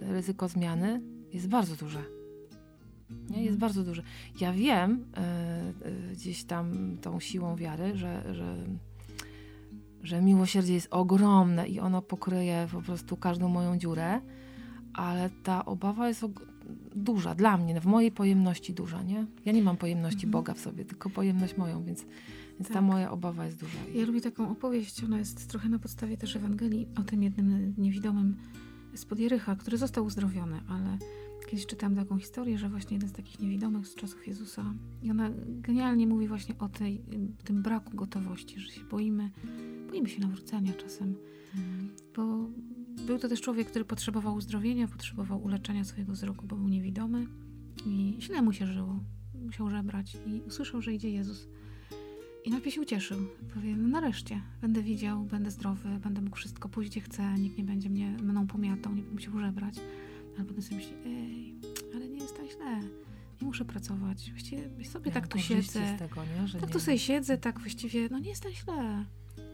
ryzyko 0.02 0.48
zmiany 0.48 1.02
jest 1.34 1.48
bardzo 1.48 1.76
duże. 1.76 2.17
Nie? 3.30 3.44
Jest 3.44 3.58
bardzo 3.58 3.84
duże. 3.84 4.04
Ja 4.40 4.54
wiem 4.54 5.06
y, 5.84 5.88
y, 5.88 6.16
gdzieś 6.16 6.44
tam 6.44 6.98
tą 7.02 7.20
siłą 7.20 7.56
wiary, 7.56 7.98
że, 7.98 8.36
że, 8.36 8.58
że 10.04 10.22
miłosierdzie 10.22 10.74
jest 10.74 10.88
ogromne 10.92 11.68
i 11.68 11.80
ono 11.80 12.02
pokryje 12.02 12.68
po 12.72 12.82
prostu 12.82 13.18
każdą 13.18 13.50
moją 13.50 13.78
dziurę, 13.78 14.22
ale 14.94 15.30
ta 15.44 15.66
obawa 15.66 16.08
jest 16.08 16.26
duża 16.96 17.36
dla 17.36 17.58
mnie, 17.58 17.82
w 17.82 17.86
mojej 17.86 18.12
pojemności 18.12 18.74
duża, 18.74 19.04
nie? 19.04 19.26
Ja 19.46 19.52
nie 19.52 19.64
mam 19.64 19.78
pojemności 19.78 20.26
mhm. 20.26 20.32
Boga 20.32 20.54
w 20.54 20.60
sobie, 20.60 20.86
tylko 20.86 21.10
pojemność 21.10 21.58
moją, 21.58 21.84
więc, 21.84 22.06
więc 22.50 22.68
tak. 22.68 22.74
ta 22.74 22.82
moja 22.82 23.12
obawa 23.12 23.46
jest 23.46 23.60
duża. 23.60 23.78
Ja 23.96 24.06
lubię 24.06 24.22
taką 24.22 24.52
opowieść, 24.52 25.04
ona 25.04 25.18
jest 25.18 25.50
trochę 25.50 25.70
na 25.70 25.80
podstawie 25.80 26.18
też 26.18 26.36
Ewangelii 26.36 26.88
o 27.00 27.04
tym 27.04 27.24
jednym 27.24 27.74
niewidomym 27.78 28.38
spod 28.96 29.20
Jerycha, 29.20 29.56
który 29.56 29.78
został 29.78 30.06
uzdrowiony, 30.06 30.62
ale 30.70 30.98
kiedyś 31.48 31.66
czytałam 31.66 31.96
taką 31.96 32.18
historię, 32.18 32.58
że 32.58 32.70
właśnie 32.70 32.96
jeden 32.96 33.10
z 33.10 33.14
takich 33.14 33.40
niewidomych 33.40 33.88
z 33.88 33.96
czasów 33.96 34.28
Jezusa 34.28 34.74
i 35.02 35.12
ona 35.12 35.30
genialnie 35.48 36.08
mówi 36.08 36.28
właśnie 36.28 36.58
o 36.58 36.70
tej, 36.70 37.02
tym 37.44 37.62
braku 37.62 37.96
gotowości, 37.96 38.60
że 38.60 38.72
się 38.72 38.82
boimy, 38.82 39.32
boimy 39.90 40.10
się 40.10 40.22
nawrócenia 40.22 40.74
czasem, 40.74 41.16
mm. 41.56 41.90
bo 42.16 42.50
był 43.06 43.20
to 43.20 43.30
też 43.30 43.42
człowiek, 43.42 43.68
który 43.68 43.86
potrzebował 43.86 44.36
uzdrowienia, 44.36 44.88
potrzebował 44.88 45.44
uleczenia 45.44 45.84
swojego 45.84 46.14
wzroku, 46.14 46.48
bo 46.48 46.56
był 46.56 46.68
niewidomy 46.68 47.28
i 47.86 48.18
źle 48.20 48.42
mu 48.42 48.54
się 48.54 48.68
żyło. 48.68 49.00
Musiał 49.46 49.70
żebrać 49.70 50.18
i 50.28 50.42
usłyszał, 50.48 50.82
że 50.82 50.94
idzie 50.94 51.10
Jezus. 51.10 51.48
I 52.46 52.50
najpierw 52.50 52.76
się 52.76 52.82
ucieszył. 52.82 53.18
Powie, 53.54 53.76
no 53.76 53.88
nareszcie, 53.88 54.42
będę 54.62 54.82
widział, 54.82 55.24
będę 55.24 55.52
zdrowy, 55.52 55.90
będę 56.04 56.22
mógł 56.22 56.36
wszystko 56.36 56.70
pójść 56.70 56.92
gdzie 56.92 57.02
chcę, 57.02 57.34
nikt 57.34 57.58
nie 57.58 57.64
będzie 57.64 57.90
mnie 57.90 58.18
mną 58.24 58.48
pomiatał, 58.48 58.96
nie 58.96 59.02
będę 59.02 59.16
musiał 59.16 59.40
żebrać. 59.40 59.76
Ale 60.38 60.46
potem 60.46 60.62
sobie 60.62 60.76
myśli, 60.76 60.94
ej, 61.06 61.56
ale 61.96 62.10
nie 62.10 62.20
jest 62.20 62.38
tak 62.38 62.46
źle. 62.46 62.80
Nie 63.42 63.48
muszę 63.48 63.66
pracować. 63.66 64.32
Właściwie 64.32 64.86
sobie 64.86 65.12
tak 65.12 65.28
tu 65.28 65.40
siedzę. 65.40 65.98
Tego, 66.00 66.22
tak 66.60 66.72
tu 66.72 66.80
sobie 66.80 67.00
siedzę, 67.00 67.38
tak 67.38 67.60
właściwie, 67.60 68.10
no 68.12 68.20
nie 68.20 68.30
jest 68.30 68.44
tak 68.44 68.52
źle. 68.52 69.06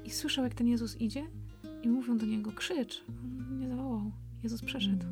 I 0.06 0.10
słyszał, 0.10 0.44
jak 0.44 0.54
ten 0.54 0.68
Jezus 0.68 1.02
idzie 1.02 1.24
i 1.84 1.90
mówią 1.90 2.18
do 2.18 2.26
niego, 2.26 2.52
krzycz. 2.52 3.04
On 3.50 3.60
nie 3.60 3.68
zawołał. 3.68 4.12
Jezus 4.44 4.62
przeszedł. 4.62 5.06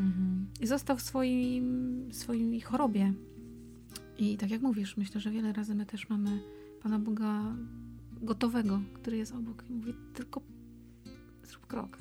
Mm 0.00 0.12
-hmm. 0.12 0.62
I 0.62 0.66
został 0.66 0.96
w 0.96 1.02
swoim, 1.02 2.08
swojej 2.12 2.60
chorobie. 2.60 3.12
I 4.18 4.36
tak 4.36 4.50
jak 4.50 4.62
mówisz, 4.62 4.96
myślę, 4.96 5.20
że 5.20 5.30
wiele 5.30 5.52
razy 5.52 5.74
my 5.74 5.86
też 5.86 6.08
mamy 6.08 6.40
Pana 6.82 6.98
Boga 6.98 7.56
gotowego, 8.22 8.80
który 8.94 9.16
jest 9.16 9.34
obok. 9.34 9.64
I 9.70 9.72
mówi, 9.72 9.94
tylko 10.14 10.40
zrób 11.42 11.66
krok. 11.66 11.98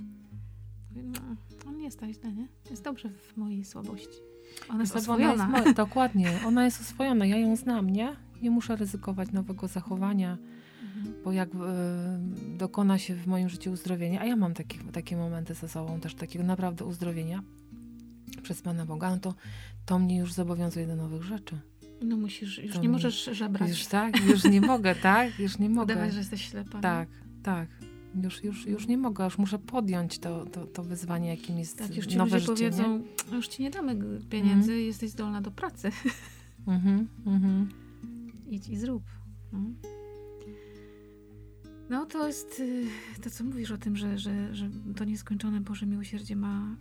No, 1.03 1.19
on 1.67 1.77
nie 1.77 1.83
jest 1.83 1.99
tak 1.99 2.09
źle, 2.09 2.33
nie? 2.33 2.47
Jest 2.69 2.83
dobrze 2.83 3.09
w 3.09 3.37
mojej 3.37 3.65
słabości. 3.65 4.17
Ona 4.69 4.81
jest 4.81 4.95
oswojona. 4.95 5.45
Ona 5.45 5.59
jest, 5.59 5.77
dokładnie, 5.77 6.39
ona 6.45 6.65
jest 6.65 6.81
oswojona. 6.81 7.25
Ja 7.25 7.37
ją 7.37 7.55
znam, 7.55 7.89
nie? 7.89 8.15
Nie 8.41 8.51
muszę 8.51 8.75
ryzykować 8.75 9.31
nowego 9.31 9.67
zachowania, 9.67 10.37
mhm. 10.83 11.15
bo 11.23 11.31
jak 11.31 11.49
y, 11.49 11.57
dokona 12.57 12.97
się 12.97 13.15
w 13.15 13.27
moim 13.27 13.49
życiu 13.49 13.71
uzdrowienia, 13.71 14.21
a 14.21 14.25
ja 14.25 14.35
mam 14.35 14.53
takie, 14.53 14.79
takie 14.79 15.17
momenty 15.17 15.53
ze 15.53 15.69
sobą 15.69 15.99
też 15.99 16.15
takiego 16.15 16.45
naprawdę 16.45 16.85
uzdrowienia 16.85 17.43
przez 18.43 18.61
Pana 18.61 18.85
Boga, 18.85 19.09
no 19.09 19.17
to, 19.17 19.33
to 19.85 19.99
mnie 19.99 20.17
już 20.17 20.33
zobowiązuje 20.33 20.87
do 20.87 20.95
nowych 20.95 21.23
rzeczy. 21.23 21.59
No 22.01 22.17
musisz, 22.17 22.57
już 22.57 22.75
to 22.75 22.81
nie 22.81 22.89
możesz 22.89 23.29
żebrać. 23.31 23.69
Już 23.69 23.85
tak, 23.85 24.25
już 24.25 24.43
nie 24.43 24.61
mogę, 24.61 24.95
tak? 24.95 25.39
Już 25.39 25.59
nie 25.59 25.69
mogę. 25.79 25.93
Udawać, 25.93 26.13
że 26.13 26.19
jesteś 26.19 26.49
ślepa. 26.49 26.81
Tak, 26.81 27.09
tak. 27.43 27.67
Już, 28.23 28.43
już, 28.43 28.65
już 28.65 28.87
nie 28.87 28.97
mogę, 28.97 29.23
już 29.23 29.37
muszę 29.37 29.59
podjąć 29.59 30.19
to, 30.19 30.45
to, 30.45 30.67
to 30.67 30.83
wyzwanie, 30.83 31.29
jakim 31.29 31.59
jest 31.59 31.77
tak, 31.77 31.95
już 31.95 32.07
ci 32.07 32.17
nowe 32.17 32.39
życie, 32.39 32.53
powiedzą, 32.53 32.97
nie? 32.97 33.35
już 33.35 33.47
ci 33.47 33.63
nie 33.63 33.71
damy 33.71 34.19
pieniędzy, 34.29 34.71
mm. 34.71 34.85
jesteś 34.85 35.09
zdolna 35.09 35.41
do 35.41 35.51
pracy. 35.51 35.91
Mm 36.67 37.07
-hmm, 37.25 37.65
Idź 38.49 38.67
i 38.67 38.77
zrób. 38.77 39.03
No. 39.53 39.59
no 41.89 42.05
to 42.05 42.27
jest 42.27 42.59
y, 42.59 42.85
to, 43.23 43.29
co 43.29 43.43
mówisz 43.43 43.71
o 43.71 43.77
tym, 43.77 43.97
że, 43.97 44.17
że, 44.17 44.55
że 44.55 44.69
to 44.95 45.03
nieskończone 45.03 45.61
Boże 45.61 45.85
miłosierdzie 45.85 46.35
ma 46.35 46.75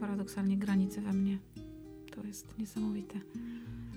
paradoksalnie 0.00 0.58
granice 0.58 1.00
we 1.00 1.12
mnie. 1.12 1.38
To 2.14 2.24
jest 2.24 2.58
niesamowite. 2.58 3.20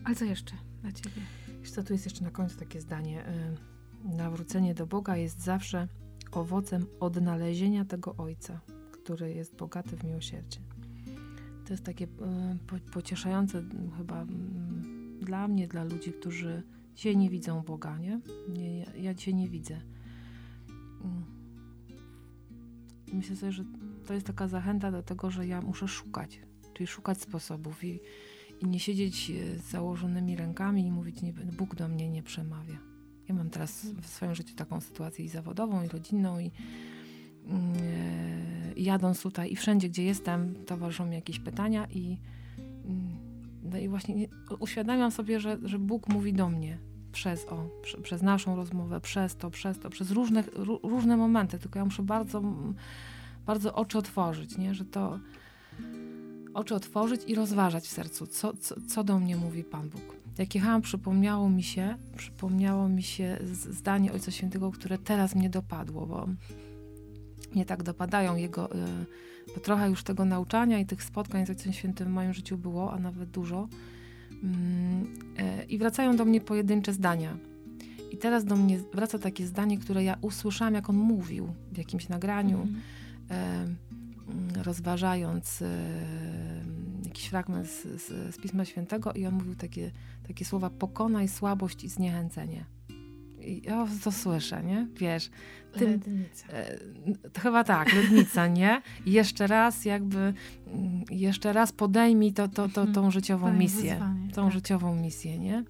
Ale 0.03 0.15
co 0.15 0.25
jeszcze 0.25 0.53
dla 0.81 0.91
Ciebie? 0.91 1.21
Wiesz 1.61 1.71
co, 1.71 1.83
tu 1.83 1.93
jest 1.93 2.05
jeszcze 2.05 2.23
na 2.23 2.31
końcu 2.31 2.57
takie 2.57 2.81
zdanie. 2.81 3.27
Y, 3.27 3.76
nawrócenie 4.03 4.73
do 4.73 4.87
Boga 4.87 5.17
jest 5.17 5.43
zawsze 5.43 5.87
owocem 6.31 6.85
odnalezienia 6.99 7.85
tego 7.85 8.15
Ojca, 8.17 8.61
który 8.91 9.33
jest 9.33 9.55
bogaty 9.55 9.97
w 9.97 10.03
miłosierdzie. 10.03 10.59
To 11.65 11.73
jest 11.73 11.83
takie 11.83 12.05
y, 12.05 12.91
pocieszające 12.91 13.63
chyba 13.97 14.21
mm, 14.21 15.19
dla 15.21 15.47
mnie, 15.47 15.67
dla 15.67 15.83
ludzi, 15.83 16.13
którzy 16.13 16.63
dzisiaj 16.95 17.17
nie 17.17 17.29
widzą 17.29 17.61
Boga, 17.61 17.97
nie? 17.97 18.19
nie 18.49 18.83
ja 18.83 19.13
dzisiaj 19.13 19.33
nie 19.33 19.49
widzę. 19.49 19.81
Mm. 21.03 21.25
Myślę 23.13 23.35
sobie, 23.35 23.51
że 23.51 23.63
to 24.05 24.13
jest 24.13 24.27
taka 24.27 24.47
zachęta 24.47 24.91
do 24.91 25.03
tego, 25.03 25.31
że 25.31 25.47
ja 25.47 25.61
muszę 25.61 25.87
szukać 25.87 26.39
czyli 26.77 26.87
szukać 26.87 27.21
sposobów 27.21 27.83
i, 27.83 27.99
i 28.61 28.65
nie 28.65 28.79
siedzieć 28.79 29.31
e, 29.31 29.59
z 29.59 29.63
założonymi 29.63 30.35
rękami 30.35 30.85
i 30.85 30.91
mówić, 30.91 31.21
nie, 31.21 31.33
Bóg 31.33 31.75
do 31.75 31.87
mnie 31.87 32.09
nie 32.09 32.23
przemawia. 32.23 32.77
Ja 33.29 33.35
mam 33.35 33.49
teraz 33.49 33.85
w 34.01 34.07
swoim 34.07 34.35
życiu 34.35 34.55
taką 34.55 34.81
sytuację 34.81 35.25
i 35.25 35.29
zawodową, 35.29 35.83
i 35.83 35.87
rodzinną, 35.87 36.39
i 36.39 36.43
yy, 36.45 36.51
jadąc 38.75 39.21
tutaj 39.21 39.51
i 39.51 39.55
wszędzie, 39.55 39.89
gdzie 39.89 40.03
jestem, 40.03 40.55
towarzyszą 40.65 41.05
mi 41.05 41.15
jakieś 41.15 41.39
pytania 41.39 41.87
i, 41.93 42.09
yy, 42.09 42.17
no 43.63 43.77
i 43.77 43.89
właśnie 43.89 44.15
nie, 44.15 44.27
uświadamiam 44.59 45.11
sobie, 45.11 45.39
że, 45.39 45.57
że 45.63 45.79
Bóg 45.79 46.09
mówi 46.09 46.33
do 46.33 46.49
mnie 46.49 46.77
przez, 47.11 47.45
o, 47.45 47.69
przez 48.03 48.21
naszą 48.21 48.55
rozmowę, 48.55 49.01
przez 49.01 49.35
to, 49.35 49.49
przez 49.49 49.79
to, 49.79 49.89
przez 49.89 50.11
różne, 50.11 50.43
różne 50.83 51.17
momenty, 51.17 51.59
tylko 51.59 51.79
ja 51.79 51.85
muszę 51.85 52.03
bardzo, 52.03 52.41
bardzo 53.45 53.75
oczy 53.75 53.97
otworzyć, 53.97 54.57
nie? 54.57 54.75
że 54.75 54.85
to 54.85 55.19
oczy 56.53 56.75
otworzyć 56.75 57.21
i 57.27 57.35
rozważać 57.35 57.83
w 57.83 57.91
sercu, 57.91 58.27
co, 58.27 58.53
co, 58.57 58.75
co 58.87 59.03
do 59.03 59.19
mnie 59.19 59.35
mówi 59.35 59.63
Pan 59.63 59.89
Bóg. 59.89 60.16
Jak 60.37 60.55
jechałam, 60.55 60.81
przypomniało 60.81 61.49
mi 61.49 61.63
się, 61.63 61.95
przypomniało 62.17 62.89
mi 62.89 63.03
się 63.03 63.37
zdanie 63.71 64.13
Ojca 64.13 64.31
Świętego, 64.31 64.71
które 64.71 64.97
teraz 64.97 65.35
mnie 65.35 65.49
dopadło, 65.49 66.05
bo 66.05 66.27
mnie 67.55 67.65
tak 67.65 67.83
dopadają 67.83 68.35
jego, 68.35 68.75
y, 68.75 68.77
bo 69.55 69.61
trochę 69.61 69.89
już 69.89 70.03
tego 70.03 70.25
nauczania 70.25 70.79
i 70.79 70.85
tych 70.85 71.03
spotkań 71.03 71.45
z 71.45 71.49
Ojcem 71.49 71.73
Świętym 71.73 72.07
w 72.07 72.11
moim 72.11 72.33
życiu 72.33 72.57
było, 72.57 72.93
a 72.93 72.99
nawet 72.99 73.29
dużo. 73.29 73.67
Mm, 74.43 75.03
y, 75.61 75.63
I 75.63 75.77
wracają 75.77 76.15
do 76.15 76.25
mnie 76.25 76.41
pojedyncze 76.41 76.93
zdania. 76.93 77.37
I 78.11 78.17
teraz 78.17 78.45
do 78.45 78.55
mnie 78.55 78.79
wraca 78.93 79.19
takie 79.19 79.47
zdanie, 79.47 79.77
które 79.77 80.03
ja 80.03 80.17
usłyszałam, 80.21 80.73
jak 80.73 80.89
on 80.89 80.95
mówił 80.95 81.53
w 81.71 81.77
jakimś 81.77 82.09
nagraniu. 82.09 82.67
Mm. 83.29 83.75
Y, 84.55 84.63
rozważając 84.63 85.63
jakiś 87.17 87.29
fragment 87.29 87.67
z, 87.67 87.83
z, 87.83 88.35
z, 88.35 88.37
Pisma 88.37 88.65
Świętego 88.65 89.13
i 89.13 89.25
on 89.25 89.33
mówił 89.33 89.55
takie, 89.55 89.91
takie 90.27 90.45
słowa 90.45 90.69
pokonaj 90.69 91.27
słabość 91.27 91.83
i 91.83 91.89
zniechęcenie. 91.89 92.65
I 93.39 93.61
ja 93.65 93.87
to 94.03 94.11
słyszę, 94.11 94.63
nie? 94.63 94.87
Wiesz. 94.95 95.29
Tym, 95.73 95.89
lednica. 95.91 96.47
E, 96.47 96.77
chyba 97.39 97.63
tak, 97.63 97.93
lednica, 97.93 98.47
nie? 98.47 98.81
I 99.05 99.11
jeszcze 99.11 99.47
raz 99.47 99.85
jakby, 99.85 100.17
mm, 100.17 101.03
jeszcze 101.11 101.53
raz 101.53 101.71
podejmij 101.71 102.33
to, 102.33 102.47
to, 102.47 102.67
to, 102.67 102.85
tą 102.85 102.87
mhm. 102.87 103.11
życiową 103.11 103.53
misję. 103.53 103.93
Wyzwanie, 103.93 104.31
tą 104.33 104.43
tak. 104.43 104.53
życiową 104.53 104.95
misję, 104.95 105.39
nie? 105.39 105.63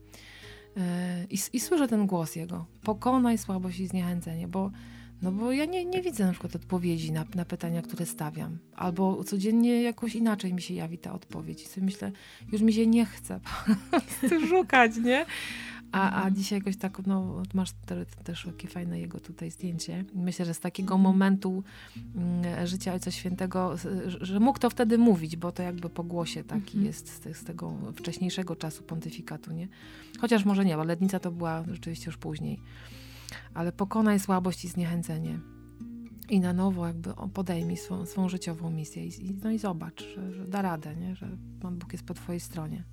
E, 0.77 1.25
I, 1.29 1.37
I 1.53 1.59
słyszę 1.59 1.87
ten 1.87 2.07
głos 2.07 2.35
jego. 2.35 2.65
Pokonaj 2.83 3.37
słabość 3.37 3.79
i 3.79 3.87
zniechęcenie, 3.87 4.47
bo 4.47 4.71
No 5.21 5.31
bo 5.31 5.51
ja 5.51 5.65
nie, 5.65 5.85
nie 5.85 6.01
widzę 6.01 6.25
na 6.25 6.31
przykład 6.31 6.55
odpowiedzi 6.55 7.11
na, 7.11 7.25
na 7.35 7.45
pytania, 7.45 7.81
które 7.81 8.05
stawiam. 8.05 8.57
Albo 8.75 9.23
codziennie 9.23 9.81
jakoś 9.81 10.15
inaczej 10.15 10.53
mi 10.53 10.61
się 10.61 10.73
jawi 10.73 10.97
ta 10.97 11.13
odpowiedź. 11.13 11.63
I 11.63 11.67
sobie 11.67 11.85
myślę, 11.85 12.11
już 12.51 12.61
mi 12.61 12.73
się 12.73 12.87
nie 12.87 13.05
chce 13.05 13.39
szukać, 14.49 14.97
nie? 14.97 15.25
A, 15.91 16.23
a 16.23 16.31
dzisiaj 16.31 16.59
jakoś 16.59 16.77
tak, 16.77 17.07
no 17.07 17.43
masz 17.53 17.71
te, 17.85 18.05
też 18.05 18.45
takie 18.45 18.67
fajne 18.67 18.99
jego 18.99 19.19
tutaj 19.19 19.51
zdjęcie. 19.51 20.05
Myślę, 20.13 20.45
że 20.45 20.53
z 20.53 20.59
takiego 20.59 20.95
mhm. 20.95 21.01
momentu 21.01 21.63
mm, 22.15 22.67
życia 22.67 22.93
Ojca 22.93 23.11
Świętego, 23.11 23.75
że 24.21 24.39
mógł 24.39 24.59
to 24.59 24.69
wtedy 24.69 24.97
mówić, 24.97 25.35
bo 25.35 25.51
to 25.51 25.63
jakby 25.63 25.89
po 25.89 26.03
głosie 26.03 26.43
taki 26.43 26.77
mhm. 26.77 26.85
jest 26.85 27.23
z, 27.23 27.37
z, 27.37 27.43
tego 27.43 27.73
wcześniejszego 27.95 28.55
czasu 28.55 28.83
pontyfikatu, 28.83 29.51
nie? 29.51 29.67
Chociaż 30.19 30.45
może 30.45 30.65
nie, 30.65 30.75
bo 30.75 30.83
Lednica 30.83 31.19
to 31.19 31.31
była 31.31 31.63
rzeczywiście 31.67 32.05
już 32.05 32.17
później. 32.17 32.59
Ale 33.53 33.71
pokonaj 33.71 34.19
słabość 34.19 34.65
i 34.65 34.67
zniechęcenie. 34.67 35.39
I 36.29 36.39
na 36.39 36.53
nowo 36.53 36.87
jakby 36.87 37.13
podejmij 37.33 37.77
swą, 37.77 38.05
swą 38.05 38.29
życiową 38.29 38.69
misję 38.69 39.05
i, 39.05 39.35
no 39.43 39.51
i 39.51 39.59
zobacz, 39.59 40.03
że, 40.15 40.33
że 40.33 40.47
da 40.47 40.61
radę, 40.61 40.95
nie? 40.95 41.15
że 41.15 41.37
Pan 41.61 41.77
Bóg 41.77 41.93
jest 41.93 42.05
po 42.05 42.13
twojej 42.13 42.39
stronie. 42.39 42.83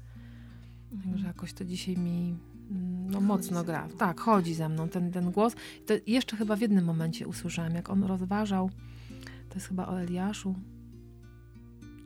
Mhm. 0.93 1.13
Także 1.13 1.27
jakoś 1.27 1.53
to 1.53 1.65
dzisiaj 1.65 1.97
mi 1.97 2.37
mm, 2.71 3.11
no, 3.11 3.21
mocno 3.21 3.65
gra. 3.65 3.89
Tak, 3.99 4.21
chodzi 4.21 4.55
ze 4.55 4.69
mną 4.69 4.89
ten, 4.89 5.13
ten 5.13 5.31
głos. 5.31 5.55
To 5.87 5.95
jeszcze 6.07 6.37
chyba 6.37 6.57
w 6.57 6.61
jednym 6.61 6.85
momencie 6.85 7.27
usłyszałam, 7.27 7.75
jak 7.75 7.91
on 7.91 8.05
rozważał, 8.05 8.71
to 9.49 9.55
jest 9.55 9.67
chyba 9.67 9.87
o 9.87 10.01
Eliaszu, 10.01 10.55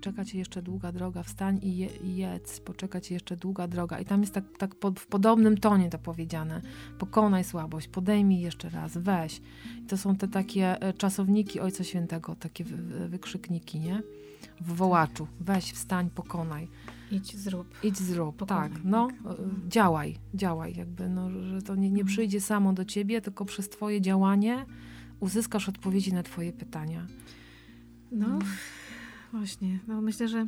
czeka 0.01 0.25
cię 0.25 0.39
jeszcze 0.39 0.63
długa 0.63 0.93
droga, 0.93 1.23
wstań 1.23 1.59
i, 1.63 1.77
je, 1.77 1.87
i 1.87 2.17
jedz, 2.17 2.61
poczeka 2.61 3.01
cię 3.01 3.15
jeszcze 3.15 3.37
długa 3.37 3.69
droga. 3.69 4.01
I 4.01 4.05
tam 4.05 4.21
jest 4.21 4.35
tak, 4.35 4.45
tak 4.59 4.75
pod, 4.75 5.01
w 5.01 5.07
podobnym 5.07 5.57
tonie 5.57 5.91
to 5.91 5.99
powiedziane. 5.99 6.63
Pokonaj 6.99 7.45
słabość, 7.45 7.89
podejmij 7.89 8.41
jeszcze 8.41 8.69
raz, 8.69 8.99
weź. 8.99 9.41
I 9.85 9.87
to 9.87 9.97
są 9.97 10.17
te 10.17 10.29
takie 10.29 10.83
e, 10.83 10.93
czasowniki 10.93 11.61
Ojca 11.61 11.85
Świętego, 11.85 12.37
takie 12.37 12.65
wy, 12.65 13.09
wykrzykniki, 13.09 13.81
nie? 13.81 14.03
W 14.61 14.75
wołaczu. 14.75 15.27
Weź, 15.41 15.73
wstań, 15.73 16.11
pokonaj. 16.11 16.69
Idź, 17.11 17.37
zrób. 17.37 17.75
Idź, 17.83 17.99
zrób, 17.99 18.37
pokonaj. 18.37 18.71
tak. 18.71 18.81
No, 18.85 19.09
tak. 19.25 19.37
działaj, 19.69 20.17
działaj 20.35 20.75
jakby, 20.77 21.09
no, 21.09 21.31
że 21.31 21.63
to 21.63 21.75
nie, 21.75 21.91
nie 21.91 22.01
mhm. 22.01 22.07
przyjdzie 22.07 22.41
samo 22.41 22.73
do 22.73 22.85
ciebie, 22.85 23.21
tylko 23.21 23.45
przez 23.45 23.69
twoje 23.69 24.01
działanie 24.01 24.67
uzyskasz 25.21 25.69
odpowiedzi 25.69 26.13
na 26.13 26.23
twoje 26.23 26.53
pytania. 26.53 27.07
No, 28.13 28.27
mm. 28.27 28.47
Właśnie, 29.33 29.79
no 29.87 30.01
myślę, 30.01 30.29
że 30.29 30.47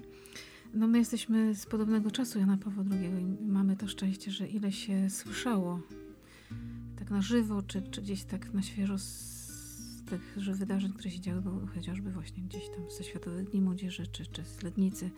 no 0.74 0.86
my 0.86 0.98
jesteśmy 0.98 1.54
z 1.54 1.66
podobnego 1.66 2.10
czasu 2.10 2.38
Jana 2.38 2.56
Pawła 2.56 2.84
II 2.90 3.10
i 3.40 3.46
mamy 3.46 3.76
to 3.76 3.88
szczęście, 3.88 4.30
że 4.30 4.48
ile 4.48 4.72
się 4.72 5.10
słyszało 5.10 5.80
tak 6.98 7.10
na 7.10 7.22
żywo, 7.22 7.62
czy, 7.62 7.82
czy 7.82 8.02
gdzieś 8.02 8.24
tak 8.24 8.52
na 8.52 8.62
świeżo 8.62 8.98
z 8.98 10.04
tych 10.06 10.38
wydarzeń, 10.52 10.92
które 10.92 11.10
się 11.10 11.20
działy, 11.20 11.42
chociażby 11.74 12.10
właśnie 12.10 12.42
gdzieś 12.42 12.68
tam 12.68 12.90
ze 12.90 13.04
Światowych 13.04 13.50
Dni 13.50 13.60
Młodzieży, 13.60 14.06
czy, 14.06 14.26
czy 14.26 14.44
z 14.44 14.62
Lednicy. 14.62 15.10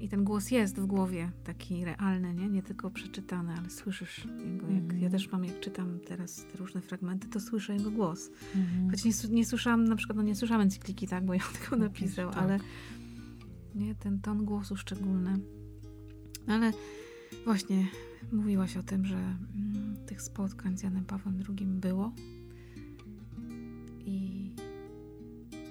I 0.00 0.08
ten 0.08 0.24
głos 0.24 0.50
jest 0.50 0.80
w 0.80 0.86
głowie, 0.86 1.30
taki 1.44 1.84
realny, 1.84 2.34
nie, 2.34 2.48
nie 2.48 2.62
tylko 2.62 2.90
przeczytany, 2.90 3.54
ale 3.58 3.70
słyszysz 3.70 4.24
jego. 4.44 4.66
Mm. 4.66 5.00
Ja 5.00 5.10
też 5.10 5.32
mam, 5.32 5.44
jak 5.44 5.60
czytam 5.60 5.98
teraz 6.06 6.46
te 6.52 6.58
różne 6.58 6.80
fragmenty, 6.80 7.28
to 7.28 7.40
słyszę 7.40 7.74
jego 7.76 7.90
głos. 7.90 8.30
Mm. 8.54 8.90
Choć 8.90 9.04
nie, 9.04 9.12
nie 9.30 9.46
słyszałam, 9.46 9.84
na 9.84 9.96
przykład, 9.96 10.16
no 10.16 10.22
nie 10.22 10.34
słyszałam 10.34 10.60
encykliki, 10.60 11.08
tak, 11.08 11.24
bo 11.24 11.34
ja 11.34 11.40
tylko 11.60 11.76
napisał, 11.76 12.30
tak. 12.30 12.42
ale 12.42 12.58
nie, 13.74 13.94
ten 13.94 14.20
ton 14.20 14.44
głosu 14.44 14.76
szczególny. 14.76 15.38
No 16.46 16.54
ale 16.54 16.72
właśnie 17.44 17.86
mówiłaś 18.32 18.76
o 18.76 18.82
tym, 18.82 19.06
że 19.06 19.16
mm, 19.16 19.96
tych 20.06 20.22
spotkań 20.22 20.78
z 20.78 20.82
Janem 20.82 21.04
Pawłem 21.04 21.42
II 21.48 21.66
było 21.66 22.12
i 24.06 24.50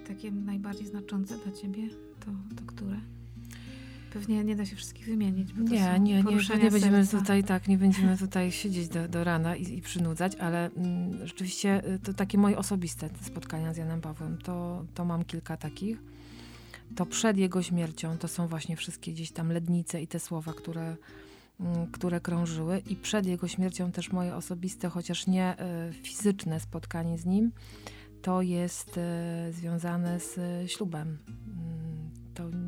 takie 0.08 0.32
najbardziej 0.32 0.88
znaczące 0.88 1.38
dla 1.38 1.52
ciebie 1.52 1.90
to, 2.20 2.32
to 2.56 2.64
które? 2.66 3.02
Pewnie 4.14 4.44
nie 4.44 4.56
da 4.56 4.66
się 4.66 4.76
wszystkich 4.76 5.06
wymienić. 5.06 5.54
nie, 5.56 6.00
nie, 6.00 6.24
nie, 6.24 6.36
nie 6.64 6.72
będziemy 6.72 7.06
serca. 7.06 7.20
tutaj 7.20 7.44
tak, 7.44 7.68
nie 7.68 7.78
będziemy 7.78 8.18
tutaj 8.18 8.52
siedzieć 8.52 8.88
do, 8.88 9.08
do 9.08 9.24
rana 9.24 9.56
i, 9.56 9.78
i 9.78 9.82
przynudzać, 9.82 10.36
ale 10.36 10.66
mm, 10.66 11.28
rzeczywiście 11.28 11.94
y, 11.94 12.00
to 12.00 12.14
takie 12.14 12.38
moje 12.38 12.58
osobiste 12.58 13.10
spotkania 13.22 13.74
z 13.74 13.78
Janem 13.78 14.02
Pawłem, 14.02 14.38
to, 14.38 14.86
to 14.94 15.06
mam 15.06 15.26
kilka 15.26 15.58
takich. 15.58 15.98
To 16.96 17.06
przed 17.06 17.38
jego 17.38 17.64
śmiercią 17.64 18.18
to 18.18 18.28
są 18.28 18.48
właśnie 18.48 18.76
wszystkie 18.76 19.12
gdzieś 19.12 19.32
tam 19.32 19.52
lednice 19.52 20.02
i 20.02 20.08
te 20.08 20.20
słowa, 20.20 20.54
które, 20.54 20.96
mm, 21.60 21.88
które 21.92 22.22
krążyły. 22.22 22.82
I 22.90 22.96
przed 22.96 23.26
jego 23.26 23.48
śmiercią 23.48 23.92
też 23.92 24.12
moje 24.12 24.36
osobiste, 24.36 24.90
chociaż 24.90 25.28
nie 25.28 25.56
y, 25.90 25.94
fizyczne 25.94 26.60
spotkanie 26.60 27.18
z 27.18 27.26
nim, 27.26 27.52
to 28.22 28.42
jest 28.42 28.98
y, 28.98 29.54
związane 29.54 30.20
z 30.20 30.40
ślubem 30.72 31.18
to 31.28 31.77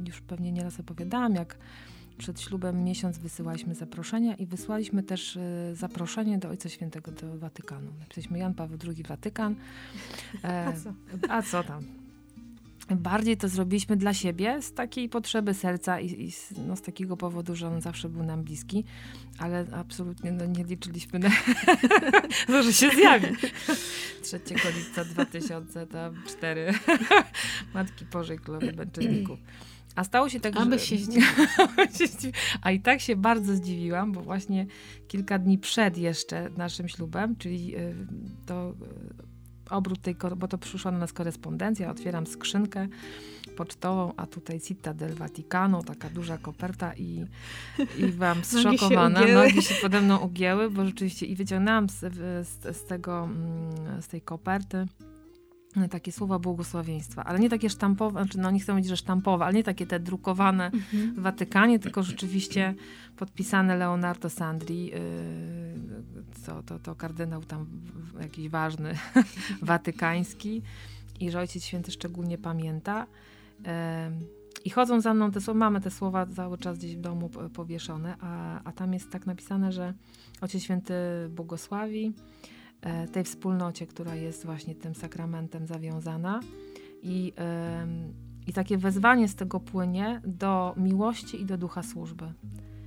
już 0.10 0.22
pewnie 0.22 0.52
nieraz 0.52 0.80
opowiadałam, 0.80 1.36
jak 1.36 1.58
przed 2.18 2.42
ślubem 2.42 2.84
miesiąc 2.84 3.18
wysyłaliśmy 3.18 3.76
zaproszenia 3.76 4.36
i 4.36 4.46
wysłaliśmy 4.46 5.04
też 5.04 5.36
y, 5.36 5.76
zaproszenie 5.76 6.38
do 6.38 6.50
Ojca 6.50 6.70
Świętego 6.70 7.12
do 7.12 7.38
Watykanu. 7.38 7.92
Napisaliśmy 8.00 8.40
Jan 8.40 8.54
Paweł 8.54 8.78
II 8.88 9.04
Watykan. 9.04 9.56
E, 10.44 10.66
a 10.66 10.74
co? 10.74 10.94
A 11.30 11.42
co 11.42 11.64
tam? 11.64 11.84
Bardziej 12.96 13.38
to 13.38 13.50
zrobiliśmy 13.50 13.98
dla 13.98 14.14
siebie, 14.14 14.62
z 14.62 14.74
takiej 14.74 15.10
potrzeby 15.10 15.54
serca 15.54 16.00
i, 16.00 16.22
i 16.22 16.32
z, 16.32 16.54
no, 16.68 16.76
z 16.76 16.82
takiego 16.82 17.18
powodu, 17.18 17.56
że 17.56 17.68
on 17.68 17.82
zawsze 17.82 18.10
był 18.10 18.24
nam 18.24 18.44
bliski, 18.44 18.84
ale 19.38 19.66
absolutnie 19.72 20.32
no, 20.32 20.46
nie 20.46 20.64
liczyliśmy 20.64 21.20
na 21.20 21.30
to, 22.48 22.64
że 22.64 22.74
się 22.74 22.90
zjawi. 22.90 23.28
3 24.24 24.40
lipca 24.76 25.06
2004 25.06 26.74
Matki 27.74 28.06
Bożej 28.06 28.40
Królowej 28.40 28.74
Męczenników. 28.74 29.40
A 29.96 30.04
stało 30.04 30.30
się 30.30 30.40
tak, 30.40 30.58
Aby 30.58 30.80
że... 30.80 30.86
się 30.86 30.96
A 32.62 32.72
i 32.72 32.80
tak 32.80 33.02
się 33.02 33.16
bardzo 33.16 33.56
zdziwiłam, 33.56 34.12
bo 34.12 34.22
właśnie 34.22 34.66
kilka 35.08 35.40
dni 35.40 35.58
przed 35.58 35.98
jeszcze 35.98 36.50
naszym 36.58 36.90
ślubem, 36.90 37.36
czyli 37.36 37.78
y, 37.78 37.96
to 38.46 38.74
obrót 39.70 40.02
tej, 40.02 40.16
bo 40.38 40.48
to 40.48 40.58
przyszła 40.58 40.92
na 40.92 40.98
nas 40.98 41.14
korespondencja, 41.14 41.92
otwieram 41.92 42.28
skrzynkę 42.28 42.88
pocztową, 43.56 44.14
a 44.18 44.26
tutaj 44.26 44.60
Città 44.60 44.94
del 44.94 45.14
Vaticano, 45.14 45.84
taka 45.84 46.10
duża 46.10 46.38
koperta 46.38 46.94
i, 46.94 47.26
i 47.98 48.04
byłam 48.04 48.44
zszokowana. 48.44 49.20
Nogi 49.20 49.28
się, 49.28 49.36
Nogi 49.36 49.62
się 49.62 49.76
pode 49.82 50.02
mną 50.02 50.18
ugięły, 50.18 50.70
bo 50.72 50.86
rzeczywiście 50.86 51.26
i 51.26 51.36
wyciągnęłam 51.36 51.90
z, 51.90 52.00
z, 52.48 52.78
z 52.78 52.86
tego, 52.86 53.24
mm, 53.24 54.02
z 54.02 54.08
tej 54.08 54.22
koperty 54.22 54.86
takie 55.90 56.12
słowa 56.12 56.40
błogosławieństwa, 56.40 57.24
ale 57.24 57.40
nie 57.40 57.50
takie 57.50 57.70
sztampowe, 57.70 58.24
znaczy 58.24 58.40
no 58.40 58.52
nie 58.52 58.60
chcę 58.60 58.74
mówić, 58.74 58.88
że 58.88 58.98
sztampowe, 58.98 59.46
ale 59.46 59.54
nie 59.54 59.64
takie 59.64 59.88
te 59.88 60.00
drukowane 60.00 60.66
mhm. 60.66 61.14
w 61.16 61.20
Watykanie, 61.20 61.80
tylko 61.80 62.04
rzeczywiście 62.04 62.76
podpisane 63.18 63.78
Leonardo 63.78 64.30
Sandri, 64.30 64.86
yy, 64.86 64.94
co 66.42 66.64
to, 66.64 66.80
to 66.80 66.96
kardynał 66.96 67.44
tam 67.44 67.66
jakiś 68.22 68.50
ważny, 68.50 68.96
watykański 69.62 70.62
i 71.20 71.32
że 71.32 71.40
Ojciec 71.40 71.64
Święty 71.64 71.92
szczególnie 71.92 72.38
pamięta. 72.38 73.08
Yy, 73.60 73.68
I 74.66 74.70
chodzą 74.70 75.02
za 75.02 75.14
mną 75.14 75.32
te 75.32 75.42
słowa, 75.42 75.60
mamy 75.60 75.82
te 75.82 75.92
słowa 75.92 76.26
cały 76.26 76.58
czas 76.58 76.78
gdzieś 76.78 76.96
w 76.96 77.02
domu 77.02 77.30
powieszone, 77.54 78.16
a, 78.22 78.62
a 78.64 78.72
tam 78.72 78.94
jest 78.94 79.12
tak 79.12 79.26
napisane, 79.26 79.72
że 79.72 79.94
Ojciec 80.42 80.64
Święty 80.64 80.94
błogosławi, 81.30 82.14
tej 83.12 83.24
wspólnocie, 83.24 83.88
która 83.88 84.16
jest 84.16 84.46
właśnie 84.46 84.76
tym 84.76 84.96
sakramentem 84.96 85.68
zawiązana. 85.68 86.40
I, 87.04 87.34
i 88.48 88.54
takie 88.54 88.78
wezwanie 88.78 89.28
z 89.28 89.36
tego 89.36 89.60
płynie 89.60 90.22
do 90.26 90.74
miłości 90.78 91.42
i 91.42 91.46
do 91.46 91.58
ducha 91.58 91.84
służby. 91.84 92.34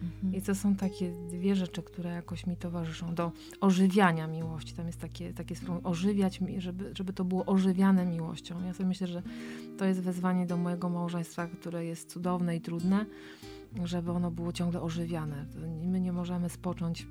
Mhm. 0.02 0.34
I 0.34 0.42
to 0.42 0.54
są 0.54 0.76
takie 0.76 1.12
dwie 1.30 1.56
rzeczy, 1.56 1.82
które 1.82 2.10
jakoś 2.10 2.46
mi 2.46 2.56
towarzyszą, 2.56 3.14
do 3.14 3.32
ożywiania 3.60 4.26
miłości. 4.26 4.74
Tam 4.74 4.86
jest 4.86 5.00
takie, 5.00 5.32
takie 5.32 5.54
ożywiać, 5.84 6.40
żeby, 6.58 6.90
żeby 6.94 7.12
to 7.12 7.24
było 7.24 7.46
ożywiane 7.46 8.06
miłością. 8.06 8.64
Ja 8.64 8.72
sobie 8.72 8.88
myślę, 8.88 9.06
że 9.06 9.22
to 9.78 9.84
jest 9.84 10.00
wezwanie 10.00 10.46
do 10.46 10.56
mojego 10.56 10.88
małżeństwa, 10.88 11.46
które 11.46 11.84
jest 11.84 12.10
cudowne 12.10 12.56
i 12.56 12.60
trudne, 12.60 13.06
żeby 13.84 14.10
ono 14.10 14.30
było 14.30 14.52
ciągle 14.52 14.80
ożywiane. 14.82 15.46
My 15.84 16.00
nie 16.00 16.12
możemy 16.12 16.48
spocząć 16.48 17.06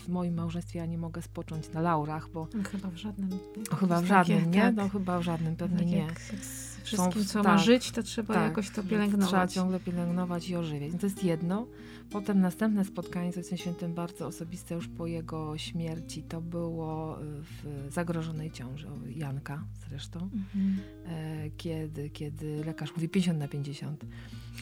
w 0.00 0.08
moim 0.08 0.34
małżeństwie 0.34 0.78
ja 0.78 0.86
nie 0.86 0.98
mogę 0.98 1.22
spocząć 1.22 1.72
na 1.72 1.80
laurach, 1.80 2.28
bo... 2.28 2.48
No 2.54 2.62
chyba 2.62 2.90
w 2.90 2.96
żadnym. 2.96 3.38
Chyba 3.80 4.00
w 4.00 4.04
żadnym, 4.04 4.38
takie, 4.38 4.46
nie? 4.46 4.60
Tak. 4.62 4.76
No 4.76 4.88
chyba 4.88 5.18
w 5.18 5.22
żadnym, 5.22 5.56
pewnie 5.56 5.78
tak 5.78 5.86
nie. 5.86 5.98
Jak, 5.98 6.08
jak 6.08 6.40
Wszystkim, 6.84 7.24
co 7.24 7.42
tak, 7.42 7.52
ma 7.52 7.58
żyć, 7.58 7.90
to 7.90 8.02
trzeba 8.02 8.34
tak, 8.34 8.42
jakoś 8.42 8.70
to 8.70 8.82
pielęgnować. 8.82 9.28
Trzeba 9.28 9.46
ciągle 9.46 9.80
pielęgnować 9.80 10.48
i 10.48 10.56
ożywiać. 10.56 10.92
To 11.00 11.06
jest 11.06 11.24
jedno. 11.24 11.66
Potem 12.10 12.40
następne 12.40 12.84
spotkanie 12.84 13.32
z 13.32 13.36
Ojcem 13.36 13.58
Świętym, 13.58 13.94
bardzo 13.94 14.26
osobiste 14.26 14.74
już 14.74 14.88
po 14.88 15.06
jego 15.06 15.58
śmierci, 15.58 16.22
to 16.22 16.40
było 16.40 17.18
w 17.20 17.92
zagrożonej 17.92 18.50
ciąży 18.50 18.88
Janka 19.16 19.64
zresztą, 19.90 20.30
mhm. 20.34 20.80
E, 21.06 21.50
kiedy, 21.56 22.10
kiedy 22.10 22.64
lekarz 22.64 22.94
mówi 22.94 23.08
50 23.08 23.38
na 23.38 23.48
50. 23.48 24.04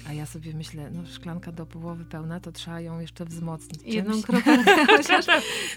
A 0.09 0.13
ja 0.13 0.27
sobie 0.27 0.55
myślę, 0.55 0.91
no 0.91 1.07
szklanka 1.07 1.53
do 1.53 1.67
połowy 1.67 2.05
pełna, 2.05 2.41
to 2.41 2.53
trzeba 2.53 2.81
ją 2.81 3.01
jeszcze 3.01 3.25
wzmocnić. 3.25 3.83
Jedną 3.83 4.23
kropelkę 4.23 4.87
chociaż 4.97 5.27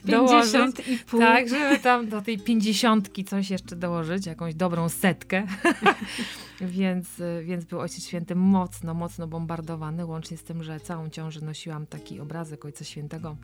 50 0.06 0.88
i 0.88 0.98
pół. 0.98 1.20
Tak, 1.20 1.50
żeby 1.50 1.80
tam 1.80 2.10
do 2.10 2.22
tej 2.22 2.40
pięćdziesiątki 2.40 3.24
coś 3.24 3.50
jeszcze 3.50 3.76
dołożyć, 3.76 4.26
jakąś 4.26 4.56
dobrą 4.56 4.90
setkę. 4.90 5.48
więc, 6.62 7.22
więc 7.44 7.66
był 7.66 7.80
Ojciec 7.80 8.06
Święty 8.06 8.36
mocno, 8.36 8.94
mocno 8.94 9.28
bombardowany, 9.28 10.06
łącznie 10.06 10.38
z 10.38 10.44
tym, 10.44 10.64
że 10.64 10.80
całą 10.80 11.10
ciążę 11.10 11.42
nosiłam 11.42 11.88
taki 11.88 12.20
obrazek 12.20 12.66
Ojca 12.66 12.86
Świętego 12.86 13.38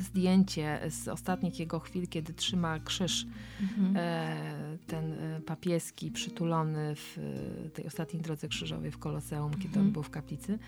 zdjęcie 0.00 0.80
z 0.90 1.08
ostatnich 1.08 1.60
jego 1.60 1.80
chwil, 1.80 2.08
kiedy 2.08 2.34
trzyma 2.34 2.78
krzyż 2.78 3.26
mhm. 3.60 3.96
e, 3.96 4.78
ten 4.86 5.12
e, 5.12 5.40
papieski 5.40 6.10
przytulony 6.10 6.94
w 6.94 7.18
e, 7.66 7.70
tej 7.70 7.86
ostatniej 7.86 8.22
drodze 8.22 8.48
krzyżowej 8.48 8.90
w 8.90 8.98
Koloseum, 8.98 9.44
mhm. 9.44 9.62
kiedy 9.62 9.74
on 9.74 9.86
mhm. 9.86 9.92
był 9.92 10.02
w 10.02 10.10
kaplicy. 10.10 10.58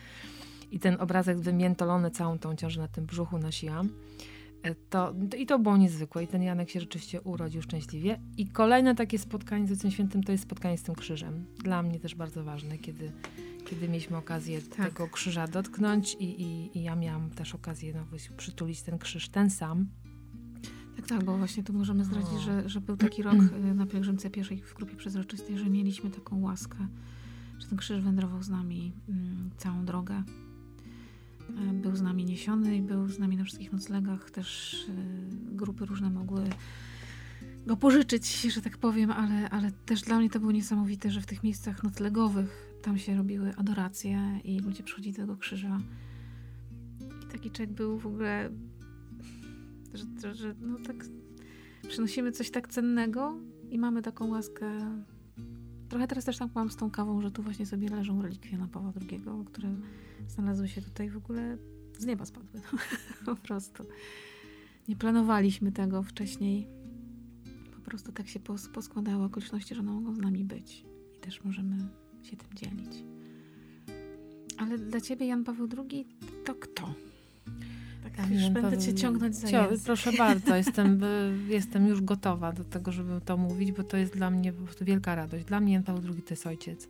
I 0.70 0.81
ten 0.81 1.00
obrazek 1.00 1.38
wymiętolony 1.38 2.11
całą 2.11 2.38
tą 2.38 2.57
ciążę 2.57 2.81
na 2.81 2.88
tym 2.88 3.07
brzuchu 3.07 3.38
nosiłam. 3.38 3.88
E, 4.64 4.74
to, 4.74 5.14
I 5.38 5.46
to 5.46 5.59
było 5.59 5.77
niezwykłe. 5.77 6.24
I 6.24 6.27
ten 6.27 6.42
Janek 6.42 6.70
się 6.70 6.81
rzeczywiście 6.81 7.20
urodził 7.20 7.62
szczęśliwie. 7.62 8.20
I 8.37 8.48
kolejne 8.48 8.94
takie 8.94 9.18
spotkanie 9.18 9.66
z 9.66 9.70
Ojcem 9.70 9.90
Świętym 9.90 10.22
to 10.22 10.33
jest 10.33 10.44
spotkanie 10.44 10.79
z 10.79 10.83
tym 10.83 10.94
krzyżem. 10.94 11.46
Dla 11.64 11.83
mnie 11.83 12.00
też 12.00 12.14
bardzo 12.14 12.44
ważne, 12.44 12.79
kiedy 12.79 13.12
kiedy 13.64 13.88
mieliśmy 13.88 14.16
okazję 14.16 14.62
tak. 14.62 14.88
tego 14.88 15.09
krzyża 15.09 15.46
dotknąć 15.46 16.14
i, 16.14 16.42
i, 16.42 16.79
i, 16.79 16.83
ja 16.83 16.96
miałam 16.96 17.31
też 17.31 17.55
okazję 17.55 17.94
no, 17.94 18.18
przytulić 18.37 18.83
ten 18.83 18.98
krzyż, 18.98 19.29
ten 19.29 19.50
sam. 19.50 19.87
Tak, 20.96 21.07
tak, 21.07 21.24
bo 21.24 21.38
właśnie 21.38 21.62
tu 21.62 21.72
możemy 21.72 22.05
zdradzić, 22.05 22.40
że, 22.40 22.68
że 22.68 22.81
był 22.81 22.96
taki 22.96 23.22
rok 23.22 23.35
y, 23.35 23.74
na 23.74 23.87
pielgrzymce 23.87 24.31
pierwszej 24.31 24.62
w 24.62 24.74
grupie 24.74 24.96
przezroczystej, 24.96 25.59
że 25.59 25.70
mieliśmy 25.70 26.11
taką 26.11 26.40
łaskę, 26.40 26.87
że 27.59 27.68
ten 27.68 27.79
krzyż 27.79 28.00
wędrował 28.00 28.42
z 28.42 28.48
nami 28.48 28.92
mm, 29.09 29.50
całą 29.57 29.85
drogę. 29.85 30.22
E, 31.51 31.73
był 31.73 31.97
z 31.97 32.03
nami 32.03 32.25
niesiony 32.25 32.77
i 32.77 32.83
był 32.83 33.09
z 33.09 33.19
nami 33.19 33.37
na 33.37 33.45
wszystkich 33.45 33.73
noclegach. 33.73 34.31
Też 34.31 34.75
y, 34.89 34.93
grupy 35.57 35.87
różne 35.87 36.11
mogły 36.11 36.45
go 37.67 37.77
pożyczyć, 37.77 38.43
że 38.43 38.63
tak 38.63 38.79
powiem, 38.79 39.11
ale, 39.11 39.51
ale 39.51 39.73
też 39.73 40.03
dla 40.03 40.19
mnie 40.19 40.31
to 40.31 40.41
było 40.41 40.53
niesamowite, 40.53 41.11
że 41.11 41.21
w 41.21 41.27
tych 41.27 41.43
miejscach 41.43 41.83
noclegowych 41.83 42.75
tam 42.83 42.99
się 42.99 43.17
robiły 43.17 43.57
adoracje 43.57 44.41
i 44.45 44.61
ludzie 44.61 44.83
przychodzili 44.83 45.15
do 45.15 45.23
tego 45.23 45.37
krzyża. 45.37 45.81
I 47.25 47.27
taki 47.33 47.51
czek 47.51 47.73
był 47.73 47.99
w 47.99 48.07
ogóle, 48.07 48.51
że, 49.95 50.05
że, 50.23 50.35
że 50.35 50.55
no 50.61 50.79
tak 50.87 50.97
przynosimy 51.89 52.33
coś 52.33 52.51
tak 52.51 52.69
cennego 52.69 53.39
i 53.71 53.79
mamy 53.79 54.03
taką 54.03 54.29
łaskę. 54.29 54.67
Trochę 55.89 56.07
teraz 56.07 56.25
też 56.25 56.39
tak 56.39 56.55
mam 56.55 56.71
z 56.71 56.77
tą 56.77 56.91
kawą, 56.91 57.21
że 57.21 57.31
tu 57.31 57.43
właśnie 57.43 57.67
sobie 57.67 57.89
leżą 57.89 58.23
relikwie 58.23 58.59
na 58.59 58.69
Pawła 58.69 58.93
II, 59.01 59.23
które 59.47 59.69
znalazły 60.29 60.69
się 60.69 60.83
tutaj 60.83 61.11
w 61.11 61.17
ogóle 61.17 61.59
z 61.99 62.07
nieba 62.07 62.25
spadły. 62.25 62.61
No, 62.73 62.79
po 63.35 63.43
prostu. 63.43 63.85
Nie 64.89 64.97
planowaliśmy 64.97 65.73
tego 65.73 66.03
wcześniej. 66.03 66.67
Po 67.77 67.81
prostu 67.91 68.13
tak 68.13 68.29
się 68.29 68.41
poskładały 68.75 69.25
okoliczności, 69.25 69.75
że 69.75 69.81
one 69.81 69.93
mogą 69.93 70.15
z 70.15 70.19
nami 70.19 70.45
być. 70.45 70.85
I 71.17 71.21
też 71.21 71.45
możemy 71.45 71.77
się 72.23 72.37
tym 72.37 72.49
dzielić. 72.55 73.05
Ale 74.59 74.79
dla 74.79 75.01
ciebie 75.01 75.27
Jan 75.27 75.45
Paweł 75.45 75.69
II 75.79 76.07
to 76.45 76.55
kto? 76.55 76.95
Tak, 78.17 78.31
już 78.31 78.43
będę 78.43 78.63
Paweł... 78.63 78.81
cię 78.81 78.95
ciągnąć 78.95 79.37
za 79.37 79.49
Cio, 79.49 79.69
Proszę 79.85 80.13
bardzo, 80.13 80.57
jestem, 80.57 81.01
jestem 81.49 81.87
już 81.87 82.03
gotowa 82.03 82.53
do 82.53 82.65
tego, 82.65 82.93
żeby 82.93 83.21
to 83.21 83.37
mówić, 83.37 83.73
bo 83.73 83.83
to 83.83 83.97
jest 83.97 84.13
dla 84.13 84.31
mnie 84.31 84.53
po 84.53 84.63
prostu 84.63 84.85
wielka 84.85 85.15
radość. 85.15 85.45
Dla 85.45 85.61
mnie 85.61 85.73
Jan 85.73 85.83
Paweł 85.83 86.03
II 86.13 86.23
to 86.23 86.31
jest 86.31 86.47
ojciec. 86.47 86.89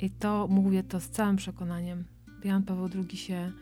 I 0.00 0.10
to 0.10 0.48
mówię 0.50 0.82
to 0.82 1.00
z 1.00 1.08
całym 1.08 1.36
przekonaniem. 1.36 2.04
Jan 2.44 2.62
Paweł 2.62 2.88
II 2.94 3.16
się 3.16 3.52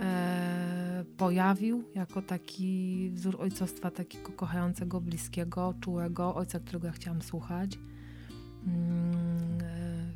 e, 0.00 1.04
pojawił 1.16 1.84
jako 1.94 2.22
taki 2.22 3.10
wzór 3.12 3.36
ojcostwa, 3.40 3.90
takiego 3.90 4.32
kochającego, 4.32 5.00
bliskiego, 5.00 5.74
czułego, 5.80 6.34
ojca, 6.34 6.60
którego 6.60 6.86
ja 6.86 6.92
chciałam 6.92 7.22
słuchać. 7.22 7.78
Mm, 8.66 9.58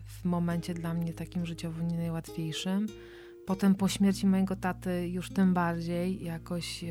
w 0.06 0.24
momencie 0.24 0.74
dla 0.74 0.94
mnie 0.94 1.12
takim 1.12 1.46
życiowo 1.46 1.82
nie 1.82 1.96
najłatwiejszym. 1.96 2.86
Potem 3.46 3.74
po 3.74 3.88
śmierci 3.88 4.26
mojego 4.26 4.56
taty 4.56 5.08
już 5.08 5.30
tym 5.30 5.54
bardziej 5.54 6.24
jakoś 6.24 6.84
e, 6.84 6.88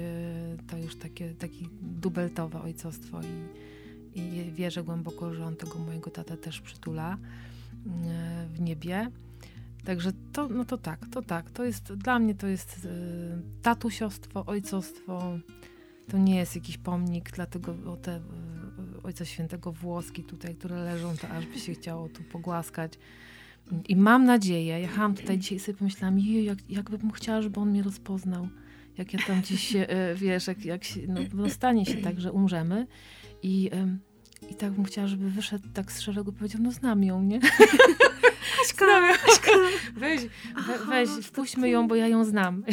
to 0.67 0.77
już 0.77 0.95
takie, 0.95 1.33
takie 1.33 1.65
dubeltowe 1.81 2.61
ojcostwo 2.61 3.19
i, 4.13 4.19
i 4.19 4.51
wierzę 4.51 4.83
głęboko, 4.83 5.33
że 5.33 5.45
on 5.45 5.55
tego 5.55 5.79
mojego 5.79 6.11
tatę 6.11 6.37
też 6.37 6.61
przytula 6.61 7.13
e, 7.13 8.47
w 8.53 8.61
niebie. 8.61 9.11
Także 9.85 10.11
to, 10.33 10.47
no 10.47 10.65
to 10.65 10.77
tak, 10.77 10.99
to 11.11 11.21
tak, 11.21 11.51
to 11.51 11.63
jest, 11.63 11.93
dla 11.93 12.19
mnie 12.19 12.35
to 12.35 12.47
jest 12.47 12.85
e, 12.85 12.89
tatusiostwo, 13.61 14.45
ojcostwo, 14.45 15.37
to 16.07 16.17
nie 16.17 16.35
jest 16.35 16.55
jakiś 16.55 16.77
pomnik, 16.77 17.31
dlatego 17.31 17.75
o 17.85 17.97
te 17.97 18.21
Ojca 19.03 19.25
Świętego 19.25 19.71
włoski 19.71 20.23
tutaj, 20.23 20.55
które 20.55 20.83
leżą, 20.83 21.17
to 21.17 21.29
aż 21.29 21.45
by 21.45 21.59
się 21.59 21.73
chciało 21.73 22.09
tu 22.09 22.23
pogłaskać. 22.23 22.93
I 23.87 23.95
mam 23.95 24.25
nadzieję, 24.25 24.79
jechałam 24.79 25.15
tutaj 25.15 25.37
dzisiaj 25.37 25.57
i 25.57 25.59
sobie 25.59 25.77
pomyślałam, 25.77 26.19
jak, 26.19 26.69
jakbym 26.69 27.11
chciała, 27.11 27.41
żeby 27.41 27.59
on 27.59 27.69
mnie 27.69 27.83
rozpoznał. 27.83 28.47
Jak 28.97 29.13
ja 29.13 29.19
tam 29.27 29.43
się, 29.43 29.79
e, 29.79 30.15
wiesz, 30.15 30.47
jak, 30.47 30.65
jak 30.65 30.83
się, 30.83 30.99
no, 31.07 31.21
no 31.33 31.49
stanie 31.49 31.85
się 31.85 31.97
tak, 31.97 32.21
że 32.21 32.31
umrzemy. 32.31 32.87
I, 33.43 33.69
I 34.51 34.55
tak 34.55 34.71
bym 34.71 34.85
chciała, 34.85 35.07
żeby 35.07 35.29
wyszedł 35.29 35.67
tak 35.73 35.91
z 35.91 35.99
szeregu 35.99 36.31
i 36.31 36.33
powiedział, 36.33 36.61
no 36.61 36.71
znam 36.71 37.03
ją, 37.03 37.23
nie? 37.23 37.39
Aśka, 38.61 38.85
Aśka. 39.31 39.51
Weź, 40.01 40.21
we, 40.67 40.85
weź, 40.89 41.09
wpuśćmy 41.09 41.69
ją, 41.69 41.87
bo 41.87 41.95
ja 41.95 42.07
ją 42.07 42.23
znam. 42.23 42.63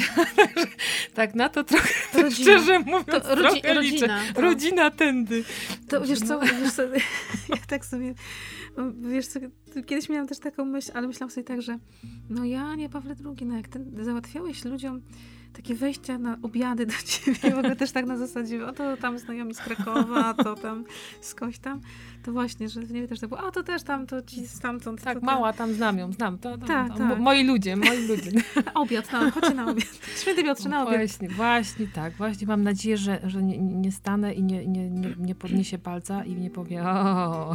tak, 1.15 1.35
na 1.35 1.49
to 1.49 1.65
trochę, 1.65 2.23
rodzina. 2.23 2.31
szczerze 2.31 2.79
mówiąc, 2.79 3.07
to 3.07 3.35
rodzi, 3.35 3.61
trochę 3.61 3.75
rodzina, 3.75 3.81
liczę. 3.81 4.09
To. 4.35 4.41
Rodzina 4.41 4.91
tędy. 4.91 5.45
To 5.89 6.01
wiesz 6.01 6.21
co, 6.21 6.41
wiesz 6.41 6.73
co, 6.73 6.83
ja 7.55 7.57
tak 7.69 7.85
sobie, 7.85 8.15
wiesz 9.01 9.27
co, 9.27 9.41
kiedyś 9.87 10.09
miałam 10.09 10.29
też 10.29 10.39
taką 10.39 10.65
myśl, 10.65 10.91
ale 10.95 11.07
myślałam 11.07 11.31
sobie 11.31 11.45
tak, 11.45 11.63
że 11.63 11.79
no 12.31 12.45
ja, 12.45 12.75
nie 12.75 12.89
Pawle 12.89 13.15
II, 13.25 13.47
no 13.47 13.57
jak 13.57 13.69
ten, 13.69 14.05
załatwiałeś 14.05 14.65
ludziom 14.65 15.03
takie 15.53 15.75
wejścia 15.75 16.19
na 16.19 16.39
obiady 16.43 16.87
do 16.87 16.93
ciebie, 17.05 17.51
w 17.51 17.59
ogóle 17.59 17.77
też 17.77 17.93
tak 17.93 18.07
na 18.07 18.17
zasadzie, 18.17 18.67
o 18.67 18.73
to 18.73 18.97
tam 18.97 19.19
znajomi 19.19 19.55
z 19.55 19.59
Krakowa, 19.59 20.35
to 20.35 20.55
tam 20.55 20.85
skądś 21.21 21.59
tam, 21.59 21.81
to 22.23 22.33
właśnie, 22.33 22.69
że 22.69 22.81
nie 22.81 23.09
też 23.09 23.21
tak 23.21 23.29
było, 23.29 23.41
a 23.41 23.51
to 23.51 23.63
też 23.63 23.83
tam, 23.83 24.07
to 24.07 24.23
ci 24.23 24.47
stamtąd. 24.47 25.03
Tak, 25.03 25.21
to, 25.21 25.27
mała 25.27 25.53
tam 25.53 25.73
znam 25.73 25.99
ją, 25.99 26.13
znam, 26.13 26.39
to, 26.39 26.59
to, 26.59 26.67
tak, 26.67 26.93
to, 26.93 26.99
tak. 26.99 27.19
moi 27.19 27.45
ludzie, 27.45 27.77
moi 27.77 28.07
ludzie. 28.07 28.31
obiad, 28.75 29.13
no, 29.13 29.31
chodźcie 29.31 29.55
na 29.55 29.71
obiad. 29.71 30.01
Święty 30.17 30.45
Piotrze, 30.45 30.69
na 30.69 30.83
obiad. 30.83 30.97
Właśnie, 30.97 31.29
właśnie 31.29 31.87
tak, 31.87 32.13
właśnie 32.13 32.47
mam 32.47 32.63
nadzieję, 32.63 32.97
że, 32.97 33.21
że 33.27 33.43
nie, 33.43 33.59
nie 33.59 33.93
stanę 33.93 34.35
i 34.35 34.43
nie, 34.43 34.67
nie, 34.67 34.91
nie, 34.91 35.15
nie 35.19 35.35
podniesie 35.35 35.79
palca 35.79 36.25
i 36.25 36.35
nie 36.35 36.51
powie, 36.51 36.83
o, 36.83 37.55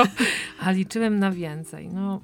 a 0.64 0.70
liczyłem 0.70 1.18
na 1.18 1.30
więcej, 1.30 1.88
no. 1.88 2.20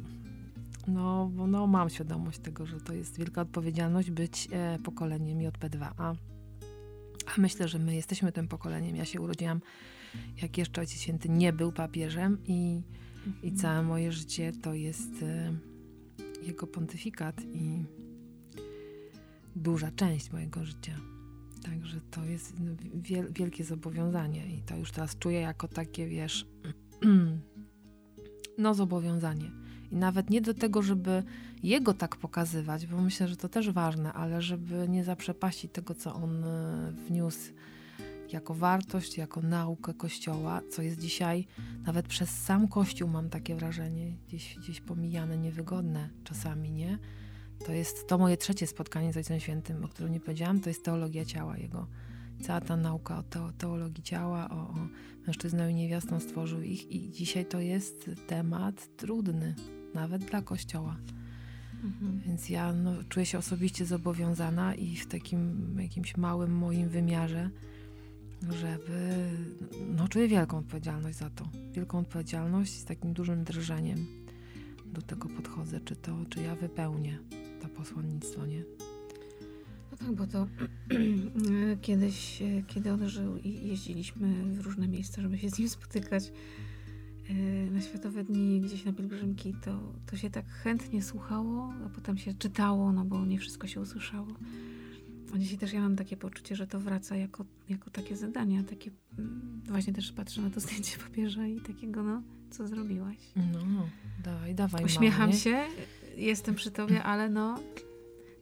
No, 0.88 1.30
bo 1.34 1.46
no, 1.46 1.66
mam 1.66 1.90
świadomość 1.90 2.38
tego, 2.38 2.66
że 2.66 2.80
to 2.80 2.92
jest 2.92 3.18
wielka 3.18 3.40
odpowiedzialność 3.40 4.10
być 4.10 4.48
e, 4.52 4.78
pokoleniem 4.78 5.38
JP2A. 5.38 6.14
A 7.26 7.40
myślę, 7.40 7.68
że 7.68 7.78
my 7.78 7.94
jesteśmy 7.94 8.32
tym 8.32 8.48
pokoleniem. 8.48 8.96
Ja 8.96 9.04
się 9.04 9.20
urodziłam, 9.20 9.60
jak 10.42 10.58
jeszcze 10.58 10.80
Ojciec 10.80 11.00
Święty 11.00 11.28
nie 11.28 11.52
był 11.52 11.72
papieżem 11.72 12.38
i, 12.46 12.82
mhm. 13.26 13.42
i 13.42 13.52
całe 13.52 13.82
moje 13.82 14.12
życie 14.12 14.52
to 14.62 14.74
jest 14.74 15.22
e, 15.22 15.54
jego 16.42 16.66
pontyfikat 16.66 17.42
i 17.44 17.84
duża 19.56 19.90
część 19.90 20.32
mojego 20.32 20.64
życia. 20.64 20.96
Także 21.62 22.00
to 22.10 22.24
jest 22.24 22.60
no, 22.60 22.72
wiel, 22.94 23.32
wielkie 23.32 23.64
zobowiązanie 23.64 24.46
i 24.46 24.62
to 24.62 24.76
już 24.76 24.90
teraz 24.90 25.18
czuję 25.18 25.40
jako 25.40 25.68
takie, 25.68 26.06
wiesz, 26.06 26.46
no 28.58 28.74
zobowiązanie 28.74 29.63
i 29.94 29.96
nawet 29.96 30.30
nie 30.30 30.40
do 30.40 30.54
tego, 30.54 30.82
żeby 30.82 31.22
jego 31.62 31.94
tak 31.94 32.16
pokazywać, 32.16 32.86
bo 32.86 33.02
myślę, 33.02 33.28
że 33.28 33.36
to 33.36 33.48
też 33.48 33.70
ważne, 33.70 34.12
ale 34.12 34.42
żeby 34.42 34.88
nie 34.88 35.04
zaprzepaścić 35.04 35.72
tego, 35.72 35.94
co 35.94 36.14
on 36.14 36.44
e, 36.44 36.92
wniósł 37.08 37.52
jako 38.32 38.54
wartość, 38.54 39.18
jako 39.18 39.42
naukę 39.42 39.94
Kościoła, 39.94 40.60
co 40.70 40.82
jest 40.82 41.00
dzisiaj 41.00 41.46
nawet 41.86 42.08
przez 42.08 42.30
sam 42.30 42.68
Kościół, 42.68 43.08
mam 43.08 43.30
takie 43.30 43.54
wrażenie, 43.54 44.16
gdzieś, 44.26 44.56
gdzieś 44.58 44.80
pomijane, 44.80 45.38
niewygodne 45.38 46.08
czasami, 46.24 46.72
nie? 46.72 46.98
To 47.66 47.72
jest 47.72 48.08
to 48.08 48.18
moje 48.18 48.36
trzecie 48.36 48.66
spotkanie 48.66 49.12
z 49.12 49.16
Ojcem 49.16 49.40
Świętym, 49.40 49.84
o 49.84 49.88
którym 49.88 50.12
nie 50.12 50.20
powiedziałam, 50.20 50.60
to 50.60 50.70
jest 50.70 50.84
teologia 50.84 51.24
ciała, 51.24 51.58
jego, 51.58 51.86
cała 52.42 52.60
ta 52.60 52.76
nauka 52.76 53.18
o 53.18 53.52
teologii 53.58 54.02
ciała, 54.02 54.50
o, 54.50 54.54
o 54.54 54.88
mężczyznę 55.26 55.70
i 55.70 55.74
niewiastą 55.74 56.20
stworzył 56.20 56.62
ich 56.62 56.90
i 56.90 57.10
dzisiaj 57.10 57.46
to 57.46 57.60
jest 57.60 58.10
temat 58.26 58.96
trudny, 58.96 59.54
nawet 59.94 60.24
dla 60.24 60.42
Kościoła. 60.42 60.96
Mhm. 61.84 62.20
Więc 62.26 62.48
ja 62.48 62.72
no, 62.72 62.92
czuję 63.08 63.26
się 63.26 63.38
osobiście 63.38 63.86
zobowiązana 63.86 64.74
i 64.74 64.96
w 64.96 65.06
takim 65.06 65.76
jakimś 65.80 66.16
małym 66.16 66.56
moim 66.56 66.88
wymiarze, 66.88 67.50
żeby. 68.50 69.28
No, 69.96 70.08
czuję 70.08 70.28
wielką 70.28 70.58
odpowiedzialność 70.58 71.18
za 71.18 71.30
to. 71.30 71.48
Wielką 71.72 71.98
odpowiedzialność 71.98 72.72
z 72.72 72.84
takim 72.84 73.12
dużym 73.12 73.44
drżeniem 73.44 74.06
do 74.86 75.02
tego 75.02 75.28
podchodzę, 75.28 75.80
czy 75.80 75.96
to, 75.96 76.16
czy 76.30 76.42
ja 76.42 76.54
wypełnię 76.54 77.18
to 77.62 77.68
posłannictwo, 77.68 78.46
nie? 78.46 78.62
No 79.90 79.96
tak, 79.96 80.12
bo 80.12 80.26
to 80.26 80.46
kiedyś, 81.86 82.42
kiedy 82.66 82.92
on 82.92 83.08
żył 83.08 83.36
i 83.36 83.68
jeździliśmy 83.68 84.44
w 84.54 84.60
różne 84.60 84.88
miejsca, 84.88 85.22
żeby 85.22 85.38
się 85.38 85.50
z 85.50 85.58
nim 85.58 85.68
spotykać, 85.68 86.32
na 87.70 87.80
Światowe 87.80 88.24
Dni 88.24 88.60
gdzieś 88.60 88.84
na 88.84 88.92
pielgrzymki, 88.92 89.54
to, 89.64 89.92
to 90.06 90.16
się 90.16 90.30
tak 90.30 90.46
chętnie 90.46 91.02
słuchało, 91.02 91.72
a 91.86 91.88
potem 91.88 92.18
się 92.18 92.34
czytało, 92.34 92.92
no 92.92 93.04
bo 93.04 93.26
nie 93.26 93.38
wszystko 93.38 93.66
się 93.66 93.80
usłyszało. 93.80 94.26
A 95.34 95.38
dzisiaj 95.38 95.58
też 95.58 95.72
ja 95.72 95.80
mam 95.80 95.96
takie 95.96 96.16
poczucie, 96.16 96.56
że 96.56 96.66
to 96.66 96.80
wraca 96.80 97.16
jako, 97.16 97.44
jako 97.68 97.90
takie 97.90 98.16
zadania, 98.16 98.62
takie 98.62 98.90
mm, 99.18 99.60
właśnie 99.66 99.92
też 99.92 100.12
patrzę 100.12 100.40
na 100.40 100.50
to 100.50 100.60
zdjęcie 100.64 100.98
papieża 100.98 101.46
i 101.46 101.60
takiego, 101.60 102.02
no, 102.02 102.22
co 102.50 102.68
zrobiłaś. 102.68 103.18
No, 103.36 103.88
dawaj, 104.24 104.54
dawaj. 104.54 104.84
Uśmiecham 104.84 105.32
się, 105.32 105.62
jestem 106.16 106.54
przy 106.54 106.70
tobie, 106.70 107.02
ale 107.02 107.28
no, 107.30 107.60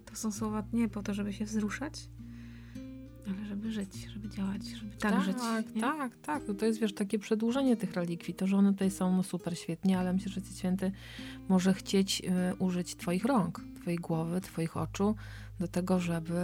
to 0.04 0.16
są 0.16 0.32
słowa 0.32 0.64
nie 0.72 0.88
po 0.88 1.02
to, 1.02 1.14
żeby 1.14 1.32
się 1.32 1.44
wzruszać, 1.44 2.08
ale 3.26 3.46
żeby 3.46 3.72
żyć, 3.72 4.08
żeby 4.14 4.28
działać, 4.28 4.66
żeby 4.66 4.90
tak, 4.96 5.12
tak 5.12 5.24
żyć. 5.24 5.36
Tak, 5.36 5.66
tak, 5.80 6.16
tak. 6.16 6.42
To 6.58 6.66
jest, 6.66 6.80
wiesz, 6.80 6.94
takie 6.94 7.18
przedłużenie 7.18 7.76
tych 7.76 7.94
relikwii. 7.94 8.34
To, 8.34 8.46
że 8.46 8.56
one 8.56 8.72
tutaj 8.72 8.90
są 8.90 9.16
no, 9.16 9.22
super 9.22 9.58
świetnie, 9.58 9.98
ale 9.98 10.12
myślę, 10.12 10.32
że 10.32 10.40
Ojciec 10.40 10.58
Święty 10.58 10.92
może 11.48 11.74
chcieć 11.74 12.22
y, 12.50 12.56
użyć 12.56 12.96
twoich 12.96 13.24
rąk, 13.24 13.60
twojej 13.80 13.98
głowy, 13.98 14.40
twoich 14.40 14.76
oczu 14.76 15.14
do 15.60 15.68
tego, 15.68 16.00
żeby 16.00 16.40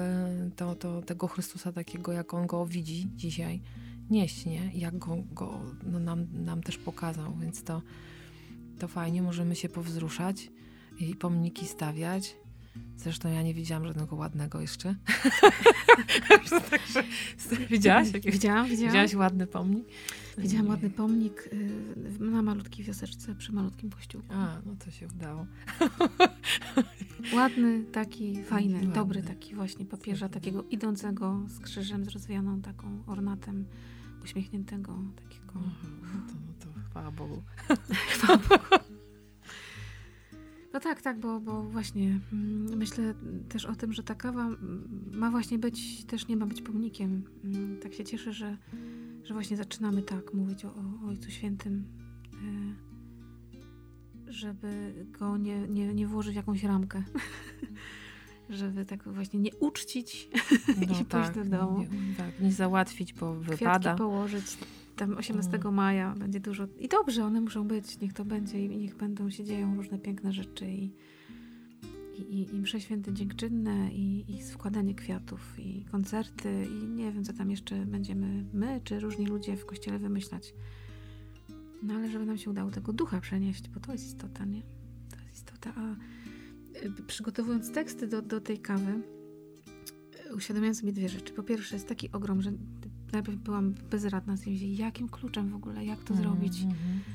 to, 0.57 0.75
to, 0.75 1.03
tego 1.03 1.29
Chrystusa 1.29 1.73
takiego, 1.73 2.13
jak 2.13 2.35
On 2.35 2.47
go 2.47 2.67
widzi 2.67 3.09
dzisiaj, 3.15 3.63
nieść, 4.11 4.47
nie? 4.47 4.71
Jak 4.75 4.99
go, 4.99 5.17
go 5.33 5.61
no, 5.87 5.99
nam, 5.99 6.27
nam 6.33 6.63
też 6.63 6.79
pokazał. 6.79 7.37
Więc 7.37 7.63
to, 7.63 7.83
to 8.79 8.89
fajnie, 8.89 9.23
możemy 9.23 9.57
się 9.57 9.69
powzruszać 9.69 10.51
i 10.99 11.15
pomniki 11.15 11.67
stawiać 11.67 12.37
Zresztą 12.97 13.29
ja 13.29 13.43
nie 13.43 13.55
widziałam 13.55 13.87
żadnego 13.87 14.17
ładnego 14.17 14.61
jeszcze. 14.61 14.95
Także, 16.71 17.05
widziałaś? 17.71 18.11
Widziałam, 18.11 18.69
widziałam. 18.69 18.93
Widziałaś 18.93 19.15
ładny 19.15 19.47
pomnik? 19.47 19.85
Widziałam 20.39 20.67
nie. 20.67 20.71
ładny 20.71 20.91
pomnik 20.91 21.49
y, 21.53 22.25
na 22.25 22.43
malutkiej 22.43 22.85
wioseczce 22.85 23.35
przy 23.35 23.53
malutkim 23.53 23.91
kościółku. 23.91 24.29
A, 24.31 24.57
no 24.67 24.77
to 24.85 24.91
się 24.91 25.07
udało. 25.07 25.47
Ładny, 27.35 27.85
taki 27.93 28.43
fajny, 28.45 28.75
ładny. 28.75 28.95
dobry 28.95 29.23
taki 29.23 29.55
właśnie 29.55 29.87
papieża, 29.87 30.29
takiego 30.29 30.63
idącego 30.63 31.41
z 31.49 31.61
krzyżem, 31.61 32.05
z 32.05 32.09
rozwijaną 32.09 32.63
taką 32.63 33.03
ornatem, 33.07 33.65
uśmiechniętego 34.25 34.99
takiego. 35.17 35.53
Aha, 35.57 35.87
no 36.15 36.33
to, 36.33 36.35
no 36.47 36.73
to 36.75 36.91
chwała 36.91 37.11
Bogu. 37.11 37.43
chwała 38.15 38.39
Bogu. 38.39 38.85
No 40.79 40.83
tak, 40.83 41.03
tak, 41.03 41.19
bo, 41.19 41.41
bo 41.41 41.63
właśnie 41.63 42.21
mm, 42.33 42.79
myślę 42.79 43.15
też 43.49 43.65
o 43.65 43.75
tym, 43.75 43.93
że 43.93 44.03
ta 44.03 44.15
kawa 44.15 44.49
ma 45.11 45.31
właśnie 45.31 45.59
być, 45.59 46.05
też 46.05 46.29
nie 46.29 46.37
ma 46.37 46.47
być 46.47 46.63
pomnikiem. 46.63 47.23
Mm, 47.45 47.81
tak 47.81 47.95
się 47.95 48.05
cieszę, 48.05 48.33
że, 48.33 48.57
że 49.25 49.35
właśnie 49.35 49.57
zaczynamy 49.57 50.03
tak 50.03 50.35
mówić 50.35 50.65
o, 50.65 50.69
o 50.69 51.09
Ojcu 51.09 51.31
Świętym, 51.31 51.85
e, 52.33 52.37
żeby 54.33 54.95
go 55.19 55.37
nie, 55.37 55.69
nie, 55.69 55.95
nie 55.95 56.07
włożyć 56.07 56.33
w 56.33 56.37
jakąś 56.37 56.65
ramkę. 56.65 57.03
żeby 58.49 58.85
tak 58.85 59.09
właśnie 59.09 59.41
nie 59.41 59.55
uczcić 59.55 60.29
no 60.77 61.01
i 61.01 61.05
tak, 61.05 61.07
pójść 61.07 61.51
do 61.51 61.59
domu. 61.59 61.79
Nie, 61.79 62.17
tak, 62.17 62.41
nie 62.41 62.53
załatwić, 62.53 63.13
bo 63.13 63.35
wypada. 63.35 63.79
Kwiatki 63.79 63.99
położyć, 63.99 64.59
tam 64.99 65.17
18 65.17 65.57
mm. 65.57 65.75
maja 65.75 66.15
będzie 66.15 66.41
dużo. 66.41 66.69
I 66.79 66.89
dobrze, 66.89 67.25
one 67.25 67.41
muszą 67.41 67.69
być, 67.69 68.01
niech 68.01 68.13
to 68.13 68.25
będzie 68.25 68.65
i 68.65 68.79
niech 68.79 68.97
będą 68.97 69.31
się 69.31 69.45
dzieją 69.45 69.77
różne 69.77 69.99
piękne 69.99 70.33
rzeczy 70.33 70.67
i, 70.71 70.93
i, 72.19 72.55
i 72.55 72.61
msze 72.61 72.81
święte 72.81 73.13
dziękczynne 73.13 73.91
i, 73.93 74.25
i 74.29 74.43
składanie 74.43 74.95
kwiatów 74.95 75.59
i 75.59 75.85
koncerty 75.85 76.67
i 76.71 76.89
nie 76.89 77.13
wiem, 77.13 77.25
co 77.25 77.33
tam 77.33 77.51
jeszcze 77.51 77.87
będziemy 77.87 78.45
my 78.53 78.81
czy 78.85 79.01
różni 79.01 79.27
ludzie 79.27 79.57
w 79.57 79.67
kościele 79.67 79.99
wymyślać. 79.99 80.55
No 81.83 81.95
ale 81.95 82.11
żeby 82.11 82.27
nam 82.27 82.39
się 82.39 82.51
udało 82.51 82.71
tego 82.71 82.93
ducha 82.93 83.21
przenieść, 83.21 83.69
bo 83.69 83.81
to 83.81 83.93
jest 83.93 84.07
istota, 84.07 84.45
nie? 84.45 84.63
To 85.11 85.17
jest 85.25 85.35
istota. 85.35 85.73
A 85.77 85.93
y, 86.85 87.03
przygotowując 87.07 87.73
teksty 87.73 88.07
do, 88.07 88.23
do 88.23 88.41
tej 88.41 88.59
kawy, 88.59 89.03
uświadomiłam 90.35 90.75
sobie 90.75 90.93
dwie 90.93 91.09
rzeczy. 91.09 91.33
Po 91.33 91.43
pierwsze, 91.43 91.77
jest 91.77 91.89
taki 91.89 92.13
ogrom, 92.13 92.43
że 92.43 92.53
najpierw 93.13 93.39
byłam 93.39 93.75
bezradna 93.91 94.37
z 94.37 94.41
tym, 94.41 94.55
jakim 94.55 95.09
kluczem 95.09 95.51
w 95.51 95.55
ogóle, 95.55 95.85
jak 95.85 96.05
to 96.05 96.15
mm, 96.15 96.25
zrobić. 96.25 96.63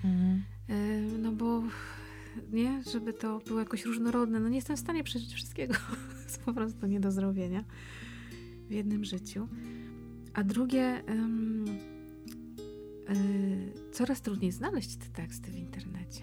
Mm, 0.03 0.43
y, 0.69 1.17
no 1.17 1.31
bo 1.31 1.63
nie, 2.51 2.83
żeby 2.91 3.13
to 3.13 3.39
było 3.39 3.59
jakoś 3.59 3.85
różnorodne. 3.85 4.39
No 4.39 4.49
nie 4.49 4.55
jestem 4.55 4.77
w 4.77 4.79
stanie 4.79 5.03
przeżyć 5.03 5.33
wszystkiego. 5.33 5.73
jest 6.23 6.41
po 6.41 6.53
prostu 6.53 6.87
nie 6.87 6.99
do 6.99 7.11
zrobienia 7.11 7.63
w 8.69 8.71
jednym 8.71 9.05
życiu. 9.05 9.47
A 10.33 10.43
drugie, 10.43 11.03
um, 11.07 11.65
y, 13.09 13.73
coraz 13.91 14.21
trudniej 14.21 14.51
znaleźć 14.51 14.95
te 14.95 15.05
teksty 15.05 15.51
w 15.51 15.55
internecie. 15.55 16.21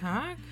Tak? 0.00 0.36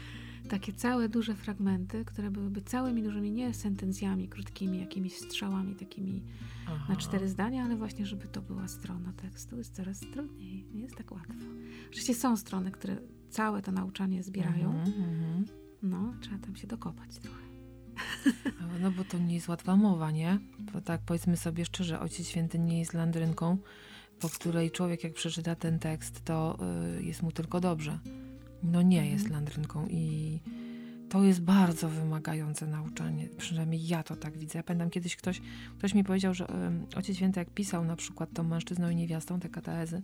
takie 0.46 0.72
całe 0.72 1.08
duże 1.08 1.34
fragmenty, 1.34 2.04
które 2.04 2.30
byłyby 2.30 2.62
całymi 2.62 3.02
dużymi, 3.02 3.32
nie 3.32 3.54
sentencjami 3.54 4.28
krótkimi, 4.28 4.80
jakimiś 4.80 5.16
strzałami 5.16 5.74
takimi 5.74 6.22
Aha. 6.66 6.86
na 6.88 6.96
cztery 6.96 7.28
zdania, 7.28 7.64
ale 7.64 7.76
właśnie, 7.76 8.06
żeby 8.06 8.28
to 8.28 8.42
była 8.42 8.68
strona 8.68 9.12
tekstu, 9.12 9.58
jest 9.58 9.74
coraz 9.74 10.00
trudniej, 10.00 10.66
nie 10.74 10.82
jest 10.82 10.96
tak 10.96 11.12
łatwo. 11.12 11.34
Oczywiście 11.88 12.14
są 12.14 12.36
strony, 12.36 12.70
które 12.70 12.96
całe 13.30 13.62
to 13.62 13.72
nauczanie 13.72 14.22
zbierają, 14.22 14.70
mm 14.70 14.84
-hmm. 14.84 15.44
no, 15.82 16.14
trzeba 16.20 16.38
tam 16.38 16.56
się 16.56 16.66
dokopać 16.66 17.18
trochę. 17.18 17.46
No 18.80 18.90
bo 18.90 19.04
to 19.04 19.18
nie 19.18 19.34
jest 19.34 19.48
łatwa 19.48 19.76
mowa, 19.76 20.10
nie? 20.10 20.38
Bo 20.72 20.80
tak 20.80 21.00
powiedzmy 21.06 21.36
sobie 21.36 21.64
szczerze, 21.64 22.00
Ojciec 22.00 22.26
Święty 22.26 22.58
nie 22.58 22.78
jest 22.78 22.94
landrynką, 22.94 23.58
po 24.20 24.28
której 24.28 24.70
człowiek 24.70 25.04
jak 25.04 25.12
przeczyta 25.12 25.54
ten 25.54 25.78
tekst, 25.78 26.24
to 26.24 26.58
y, 26.98 27.04
jest 27.04 27.22
mu 27.22 27.32
tylko 27.32 27.60
dobrze 27.60 27.98
no 28.66 28.82
nie 28.82 28.98
mhm. 28.98 29.18
jest 29.18 29.30
landrynką 29.30 29.86
i 29.86 30.40
to 31.08 31.24
jest 31.24 31.40
bardzo 31.40 31.88
wymagające 31.88 32.66
nauczanie. 32.66 33.28
Przynajmniej 33.36 33.86
ja 33.86 34.02
to 34.02 34.16
tak 34.16 34.38
widzę. 34.38 34.58
Ja 34.58 34.62
pamiętam 34.62 34.90
kiedyś 34.90 35.16
ktoś, 35.16 35.40
ktoś 35.78 35.94
mi 35.94 36.04
powiedział, 36.04 36.34
że 36.34 36.46
Ojciec 36.96 37.16
Święty 37.16 37.40
jak 37.40 37.50
pisał 37.50 37.84
na 37.84 37.96
przykład 37.96 38.32
tą 38.34 38.42
mężczyzną 38.42 38.90
i 38.90 38.96
niewiastą, 38.96 39.40
te 39.40 39.48
kateezy, 39.48 40.02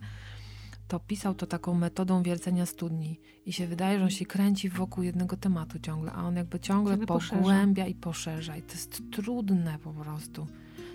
to 0.88 1.01
pisał 1.01 1.35
to 1.35 1.46
taką 1.46 1.75
metodą 1.75 2.22
wiercenia 2.22 2.66
studni 2.66 3.20
i 3.46 3.53
się 3.53 3.66
wydaje, 3.66 3.98
że 3.98 4.05
on 4.05 4.11
się 4.11 4.27
kręci 4.27 4.68
wokół 4.68 5.05
jednego 5.05 5.37
tematu 5.37 5.79
ciągle, 5.79 6.12
a 6.12 6.22
on 6.22 6.37
jakby 6.37 6.61
ciągle, 6.61 6.98
pogłębia 6.98 7.85
poszerza. 7.85 7.87
i 7.87 7.94
poszerza 7.94 8.57
i 8.57 8.62
to 8.62 8.72
jest 8.72 9.03
trudne 9.12 9.79
po 9.79 9.92
prostu. 9.92 10.46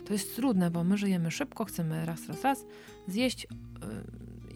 To 0.06 0.14
jest 0.14 0.36
trudne, 0.36 0.72
bo 0.72 0.84
my 0.84 0.98
żyjemy 0.98 1.32
szybko, 1.32 1.66
chcemy 1.66 2.06
raz, 2.06 2.28
raz, 2.28 2.44
raz 2.44 2.66
zjeść 3.08 3.44
y, 3.44 3.48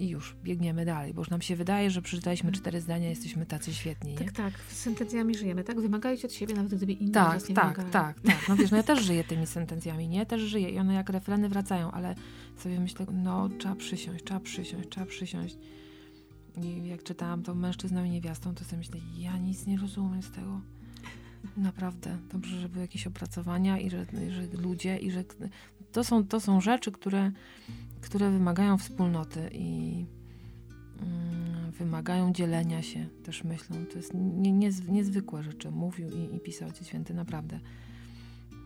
i 0.01 0.09
już 0.09 0.35
biegniemy 0.43 0.85
dalej, 0.85 1.13
bo 1.13 1.21
już 1.21 1.29
nam 1.29 1.41
się 1.41 1.55
wydaje, 1.55 1.91
że 1.91 2.01
przeczytaliśmy 2.01 2.47
mhm. 2.47 2.61
cztery 2.61 2.81
zdania, 2.81 3.09
jesteśmy 3.09 3.45
tacy 3.45 3.73
świetni. 3.73 4.11
Nie? 4.11 4.17
Tak, 4.17 4.31
tak, 4.31 4.53
sentencjami 4.69 5.35
żyjemy, 5.35 5.63
tak? 5.63 5.79
Wymagajcie 5.79 6.27
od 6.27 6.33
siebie, 6.33 6.53
nawet 6.53 6.75
gdyby 6.75 6.91
inni 6.91 7.11
tak, 7.11 7.49
nie 7.49 7.55
tak, 7.55 7.65
wymagają. 7.65 7.89
Tak, 7.91 8.19
tak, 8.19 8.49
No 8.49 8.55
wiesz, 8.55 8.71
no 8.71 8.77
ja 8.77 8.83
też 8.83 9.03
żyję 9.09 9.23
tymi 9.23 9.47
sentencjami, 9.47 10.07
nie? 10.07 10.25
Też 10.25 10.41
żyję 10.41 10.69
i 10.69 10.79
one 10.79 10.93
jak 10.93 11.09
refreny 11.09 11.49
wracają, 11.49 11.91
ale 11.91 12.15
sobie 12.57 12.79
myślę, 12.79 13.05
no 13.11 13.49
trzeba 13.49 13.75
przysiąść, 13.75 14.23
trzeba 14.23 14.39
przysiąść, 14.39 14.89
trzeba 14.89 15.05
przysiąść. 15.05 15.57
I 16.57 16.87
jak 16.87 17.03
czytałam 17.03 17.43
to 17.43 17.55
mężczyzną 17.55 18.03
i 18.03 18.09
niewiastą, 18.09 18.55
to 18.55 18.63
sobie 18.63 18.77
myślę, 18.77 18.99
ja 19.17 19.37
nic 19.37 19.65
nie 19.65 19.77
rozumiem 19.77 20.23
z 20.23 20.31
tego. 20.31 20.61
Naprawdę. 21.57 22.17
Dobrze, 22.31 22.59
że 22.59 22.69
były 22.69 22.81
jakieś 22.81 23.07
opracowania 23.07 23.79
i 23.79 23.89
że, 23.89 24.05
że 24.29 24.57
ludzie, 24.61 24.97
i 24.97 25.11
że 25.11 25.23
to 25.91 26.03
są, 26.03 26.27
to 26.27 26.39
są 26.39 26.61
rzeczy, 26.61 26.91
które 26.91 27.31
które 28.01 28.31
wymagają 28.31 28.77
wspólnoty 28.77 29.49
i 29.53 30.05
mm, 31.01 31.71
wymagają 31.71 32.33
dzielenia 32.33 32.81
się, 32.81 33.07
też 33.23 33.43
myślą. 33.43 33.85
To 33.85 33.97
jest 33.97 34.13
nie, 34.13 34.51
nie, 34.51 34.69
niezwykłe 34.87 35.43
rzeczy, 35.43 35.71
mówił 35.71 36.09
i, 36.09 36.35
i 36.35 36.39
pisał 36.39 36.67
Ojciec 36.67 36.87
Święty, 36.87 37.13
naprawdę, 37.13 37.59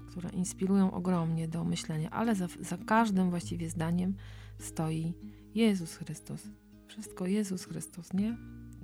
które 0.07 0.29
inspirują 0.29 0.91
ogromnie 0.91 1.47
do 1.47 1.63
myślenia, 1.63 2.09
ale 2.09 2.35
za, 2.35 2.47
za 2.59 2.77
każdym 2.77 3.29
właściwie 3.29 3.69
zdaniem 3.69 4.15
stoi 4.59 5.13
Jezus 5.55 5.95
Chrystus. 5.95 6.43
Wszystko 6.87 7.25
Jezus 7.25 7.65
Chrystus, 7.65 8.13
nie? 8.13 8.37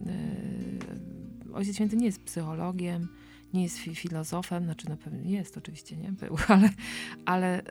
Yy, 0.05 1.53
Ojciec 1.53 1.75
Święty 1.75 1.97
nie 1.97 2.05
jest 2.05 2.23
psychologiem, 2.23 3.07
nie 3.53 3.63
jest 3.63 3.77
filozofem, 3.77 4.63
znaczy 4.63 4.89
no 4.89 4.97
pewnie 4.97 5.31
jest 5.31 5.57
oczywiście, 5.57 5.97
nie? 5.97 6.11
Był, 6.11 6.37
ale, 6.47 6.69
ale 7.25 7.61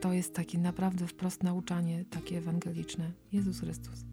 to 0.00 0.12
jest 0.12 0.34
takie 0.34 0.58
naprawdę 0.58 1.06
wprost 1.06 1.42
nauczanie 1.42 2.04
takie 2.10 2.38
ewangeliczne. 2.38 3.10
Jezus 3.32 3.60
Chrystus. 3.60 4.04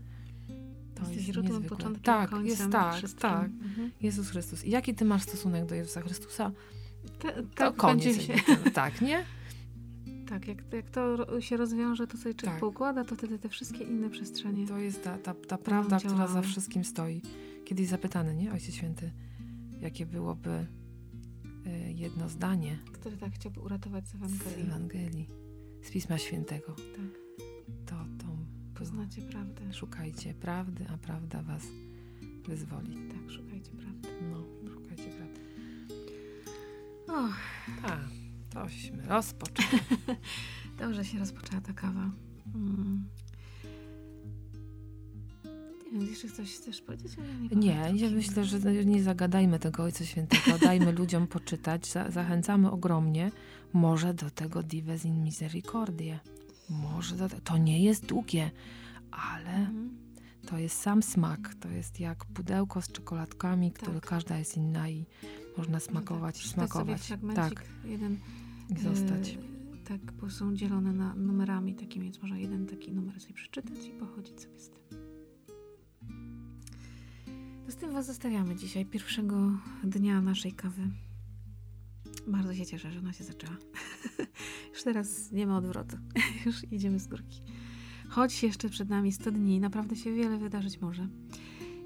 To 0.95 1.01
Jesteś 1.01 1.15
jest 1.15 1.25
źródłem, 1.27 1.53
niezwykłe. 1.53 1.77
początkiem, 1.77 2.03
Tak, 2.03 2.31
jest 2.43 2.69
tak, 2.71 2.95
wszystkim. 2.95 3.21
tak. 3.21 3.45
Mhm. 3.45 3.91
Jezus 4.01 4.29
Chrystus. 4.29 4.65
I 4.65 4.69
jaki 4.69 4.93
ty 4.95 5.05
masz 5.05 5.21
stosunek 5.23 5.65
do 5.65 5.75
Jezusa 5.75 6.01
Chrystusa? 6.01 6.51
Te, 7.19 7.33
To 7.33 7.43
tak, 7.55 7.75
koniec. 7.75 8.05
będzie 8.05 8.21
się. 8.23 8.33
Tak, 8.73 9.01
nie? 9.01 9.25
tak 10.29 10.47
jak, 10.47 10.57
jak 10.73 10.89
to 10.89 11.41
się 11.41 11.57
rozwiąże, 11.57 12.07
to 12.07 12.17
sobie 12.17 12.35
Tak. 12.35 12.59
poukłada, 12.59 13.03
to 13.05 13.15
wtedy 13.15 13.39
te 13.39 13.49
wszystkie 13.49 13.83
inne 13.83 14.09
przestrzenie. 14.09 14.67
To 14.67 14.77
jest 14.77 15.03
ta, 15.03 15.17
ta, 15.17 15.33
ta 15.33 15.57
prawda, 15.57 15.99
która 15.99 16.27
za 16.27 16.41
wszystkim 16.41 16.83
stoi. 16.83 17.21
Kiedyś 17.65 17.87
zapytany, 17.87 18.35
nie, 18.35 18.51
Ojciec 18.53 18.75
Święty, 18.75 19.11
jakie 19.81 20.05
byłoby 20.05 20.65
jedno 21.95 22.29
zdanie 22.29 22.77
Który 22.93 23.17
tak 23.17 23.33
chciałby 23.33 23.59
uratować 23.59 24.07
z 24.07 24.11
z 24.11 24.15
Ewangelii. 24.15 24.61
Ewangelii, 24.63 25.27
z 25.83 25.91
Pisma 25.91 26.17
Świętego. 26.17 26.75
Tak. 26.75 27.23
To, 27.85 27.95
było, 28.25 28.37
Poznacie 28.75 29.21
prawdę. 29.21 29.73
szukajcie 29.73 30.33
prawdy, 30.33 30.85
a 30.93 30.97
prawda 30.97 31.41
was 31.41 31.63
wyzwoli. 32.47 32.97
Tak, 33.09 33.31
szukajcie 33.31 33.71
prawdy. 33.71 34.09
No, 34.31 34.43
szukajcie 34.73 35.03
prawdy. 35.17 35.39
O, 37.07 37.29
Tak, 37.81 38.07
tośmy 38.49 39.05
rozpoczęli. 39.05 39.67
dobrze 40.79 41.05
się 41.05 41.19
rozpoczęła 41.19 41.61
ta 41.61 41.73
kawa. 41.73 42.11
Mm. 42.55 43.03
Nie 45.93 46.05
jeszcze 46.05 46.29
coś 46.29 46.55
chcesz 46.55 46.81
powiedzieć? 46.81 47.17
Nie, 47.17 47.23
pamiętam. 47.49 47.97
ja 47.97 48.09
myślę, 48.09 48.45
że 48.45 48.85
nie 48.85 49.03
zagadajmy 49.03 49.59
tego 49.59 49.83
Ojca 49.83 50.05
Świętego. 50.05 50.57
Dajmy 50.61 50.91
ludziom 51.01 51.27
poczytać. 51.27 51.87
Za, 51.91 52.11
zachęcamy 52.11 52.71
ogromnie. 52.71 53.31
Może 53.73 54.13
do 54.13 54.29
tego 54.29 54.63
Dives 54.63 55.05
in 55.05 55.23
Misericordie. 55.23 56.19
Może 56.69 57.15
do 57.15 57.29
te... 57.29 57.41
To 57.41 57.57
nie 57.57 57.83
jest 57.83 58.05
długie, 58.05 58.51
ale 59.11 59.49
Mhm. 59.55 59.97
to 60.45 60.57
jest 60.57 60.77
sam 60.81 61.03
smak. 61.03 61.55
To 61.59 61.69
jest 61.69 61.99
jak 61.99 62.25
pudełko 62.25 62.81
z 62.81 62.91
czekoladkami, 62.91 63.71
które 63.71 63.93
Tak. 63.93 64.05
każda 64.09 64.37
jest 64.37 64.57
inna 64.57 64.89
i 64.89 65.05
można 65.57 65.79
smakować 65.79 66.35
i 66.35 66.39
Przeczytać 66.39 66.69
sobie 66.69 66.83
smakować. 66.97 67.01
fragmencik, 67.01 67.59
Tak, 67.59 67.65
jeden 67.85 68.17
i 68.69 68.79
zostać. 68.79 69.29
E, 69.33 69.77
tak, 69.87 70.11
bo 70.11 70.29
są 70.29 70.55
dzielone 70.55 70.93
na 70.93 71.15
numerami 71.15 71.75
takimi, 71.75 72.05
więc 72.05 72.21
można 72.21 72.37
jeden 72.37 72.67
taki 72.67 72.91
numer 72.91 73.21
sobie 73.21 73.33
przeczytać 73.33 73.85
i 73.87 73.91
pochodzić 73.91 74.41
sobie 74.41 74.59
z 74.59 74.69
tym. 74.69 75.12
To 77.65 77.71
z 77.71 77.75
tym 77.75 77.91
Was 77.93 78.05
zostawiamy 78.05 78.55
dzisiaj, 78.55 78.85
pierwszego 78.85 79.51
dnia 79.83 80.21
naszej 80.21 80.51
kawy. 80.51 80.81
Bardzo 82.27 82.53
się 82.55 82.65
cieszę, 82.65 82.91
że 82.91 82.99
ona 82.99 83.13
się 83.13 83.23
zaczęła. 83.23 83.57
Już 84.73 84.83
teraz 84.83 85.31
nie 85.31 85.47
ma 85.47 85.57
odwrotu. 85.57 85.97
Już 86.45 86.71
idziemy 86.71 86.99
z 86.99 87.07
górki. 87.07 87.41
Choć 88.09 88.43
jeszcze 88.43 88.69
przed 88.69 88.89
nami 88.89 89.11
100 89.11 89.31
dni, 89.31 89.59
naprawdę 89.59 89.95
się 89.95 90.13
wiele 90.13 90.37
wydarzyć 90.37 90.81
może. 90.81 91.07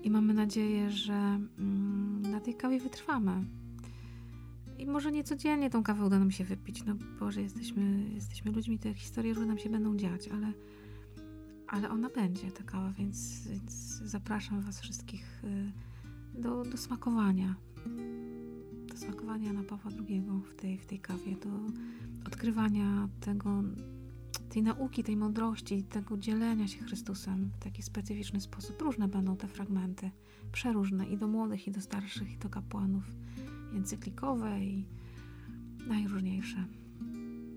I 0.04 0.12
mamy 0.12 0.34
nadzieję, 0.34 0.92
że 0.92 1.14
mm, 1.14 2.22
na 2.22 2.40
tej 2.40 2.56
kawie 2.56 2.80
wytrwamy. 2.80 3.46
I 4.78 4.86
może 4.86 5.12
nie 5.12 5.24
codziennie 5.24 5.70
tą 5.70 5.84
kawę 5.84 6.06
uda 6.06 6.20
nam 6.20 6.32
się 6.32 6.44
wypić, 6.44 6.84
no 6.86 6.96
Boże, 7.20 7.42
jesteśmy, 7.42 8.10
jesteśmy 8.14 8.52
ludźmi, 8.52 8.80
te 8.80 8.94
historie 8.94 9.34
różne 9.34 9.48
nam 9.48 9.58
się 9.58 9.70
będą 9.70 9.98
dziać, 9.98 10.28
ale, 10.28 10.54
ale 11.68 11.90
ona 11.90 12.10
będzie, 12.10 12.52
ta 12.52 12.64
kawa, 12.64 12.92
więc, 12.92 13.48
więc 13.48 13.72
zapraszam 14.06 14.62
Was 14.62 14.82
wszystkich 14.82 15.44
y, 15.44 15.72
do, 16.42 16.64
do 16.64 16.78
smakowania. 16.78 17.56
Do 18.88 18.98
smakowania 18.98 19.54
na 19.54 19.64
Pawła 19.64 19.92
II 20.10 20.24
w 20.52 20.56
tej, 20.56 20.78
w 20.78 20.86
tej 20.86 21.00
kawie, 21.00 21.36
do 21.36 21.50
odkrywania 22.28 23.10
tego, 23.20 23.64
tej 24.50 24.64
nauki, 24.64 25.04
tej 25.04 25.18
mądrości, 25.18 25.84
tego 25.84 26.18
dzielenia 26.18 26.68
się 26.68 26.84
Chrystusem 26.84 27.52
w 27.60 27.64
taki 27.64 27.84
specyficzny 27.84 28.42
sposób. 28.42 28.82
Różne 28.82 29.08
będą 29.08 29.38
te 29.38 29.48
fragmenty, 29.48 30.12
przeróżne 30.52 31.08
i 31.08 31.18
do 31.18 31.28
młodych, 31.28 31.68
i 31.68 31.72
do 31.72 31.82
starszych, 31.82 32.34
i 32.34 32.38
do 32.38 32.50
kapłanów 32.50 33.04
encyklikowe 33.76 34.60
i 34.60 34.86
najróżniejsze. 35.88 36.66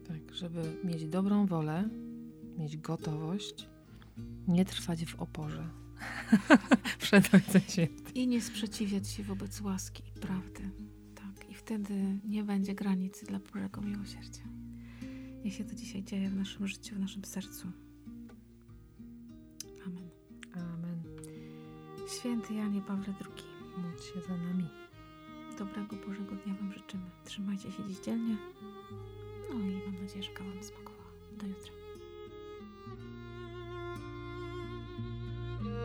Tak, 0.09 0.35
żeby 0.35 0.63
mieć 0.85 1.07
dobrą 1.07 1.47
wolę, 1.47 1.89
mieć 2.59 2.77
gotowość, 2.77 3.69
nie 4.49 4.65
trwać 4.65 5.05
w 5.05 5.21
oporze. 5.21 5.69
Przed 6.99 7.35
Ojcem 7.35 7.63
Świętym. 7.69 8.15
I 8.15 8.27
nie 8.27 8.41
sprzeciwiać 8.43 9.09
się 9.09 9.23
wobec 9.23 9.61
łaski 9.61 10.03
i 10.17 10.21
prawdy. 10.21 10.71
Tak, 11.15 11.51
i 11.51 11.55
wtedy 11.55 11.95
nie 12.25 12.45
będzie 12.45 12.75
granicy 12.75 13.27
dla 13.27 13.39
Bożego 13.39 13.81
miłosierdzia. 13.81 14.43
Niech 15.45 15.55
się 15.55 15.65
to 15.65 15.75
dzisiaj 15.75 16.05
dzieje 16.05 16.31
w 16.31 16.37
naszym 16.37 16.69
życiu, 16.69 16.95
w 16.95 16.99
naszym 16.99 17.25
sercu. 17.25 17.69
Amen. 19.87 20.09
Amen. 20.55 21.03
Święty 22.21 22.55
Janie 22.55 22.81
Pawle 22.83 23.15
II, 23.21 23.45
Módl 23.77 24.03
się 24.03 24.21
za 24.29 24.37
nami. 24.37 24.65
dobrego 25.59 25.97
Bożego 25.97 26.37
dnia 26.37 26.55
Wam 26.55 26.73
życzymy. 26.73 27.11
Trzymajcie 27.25 27.73
się 27.73 27.85
dziś 27.89 27.99
dzielnie. 27.99 28.37
No 29.51 29.55
i 29.61 29.75
mam 29.87 30.03
nadzieję, 30.03 30.23
że 30.23 30.45
Wam 30.45 30.63
smakowała. 30.65 31.11
Do 31.39 31.47
jutra. 31.47 31.73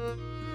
Música 0.06 0.55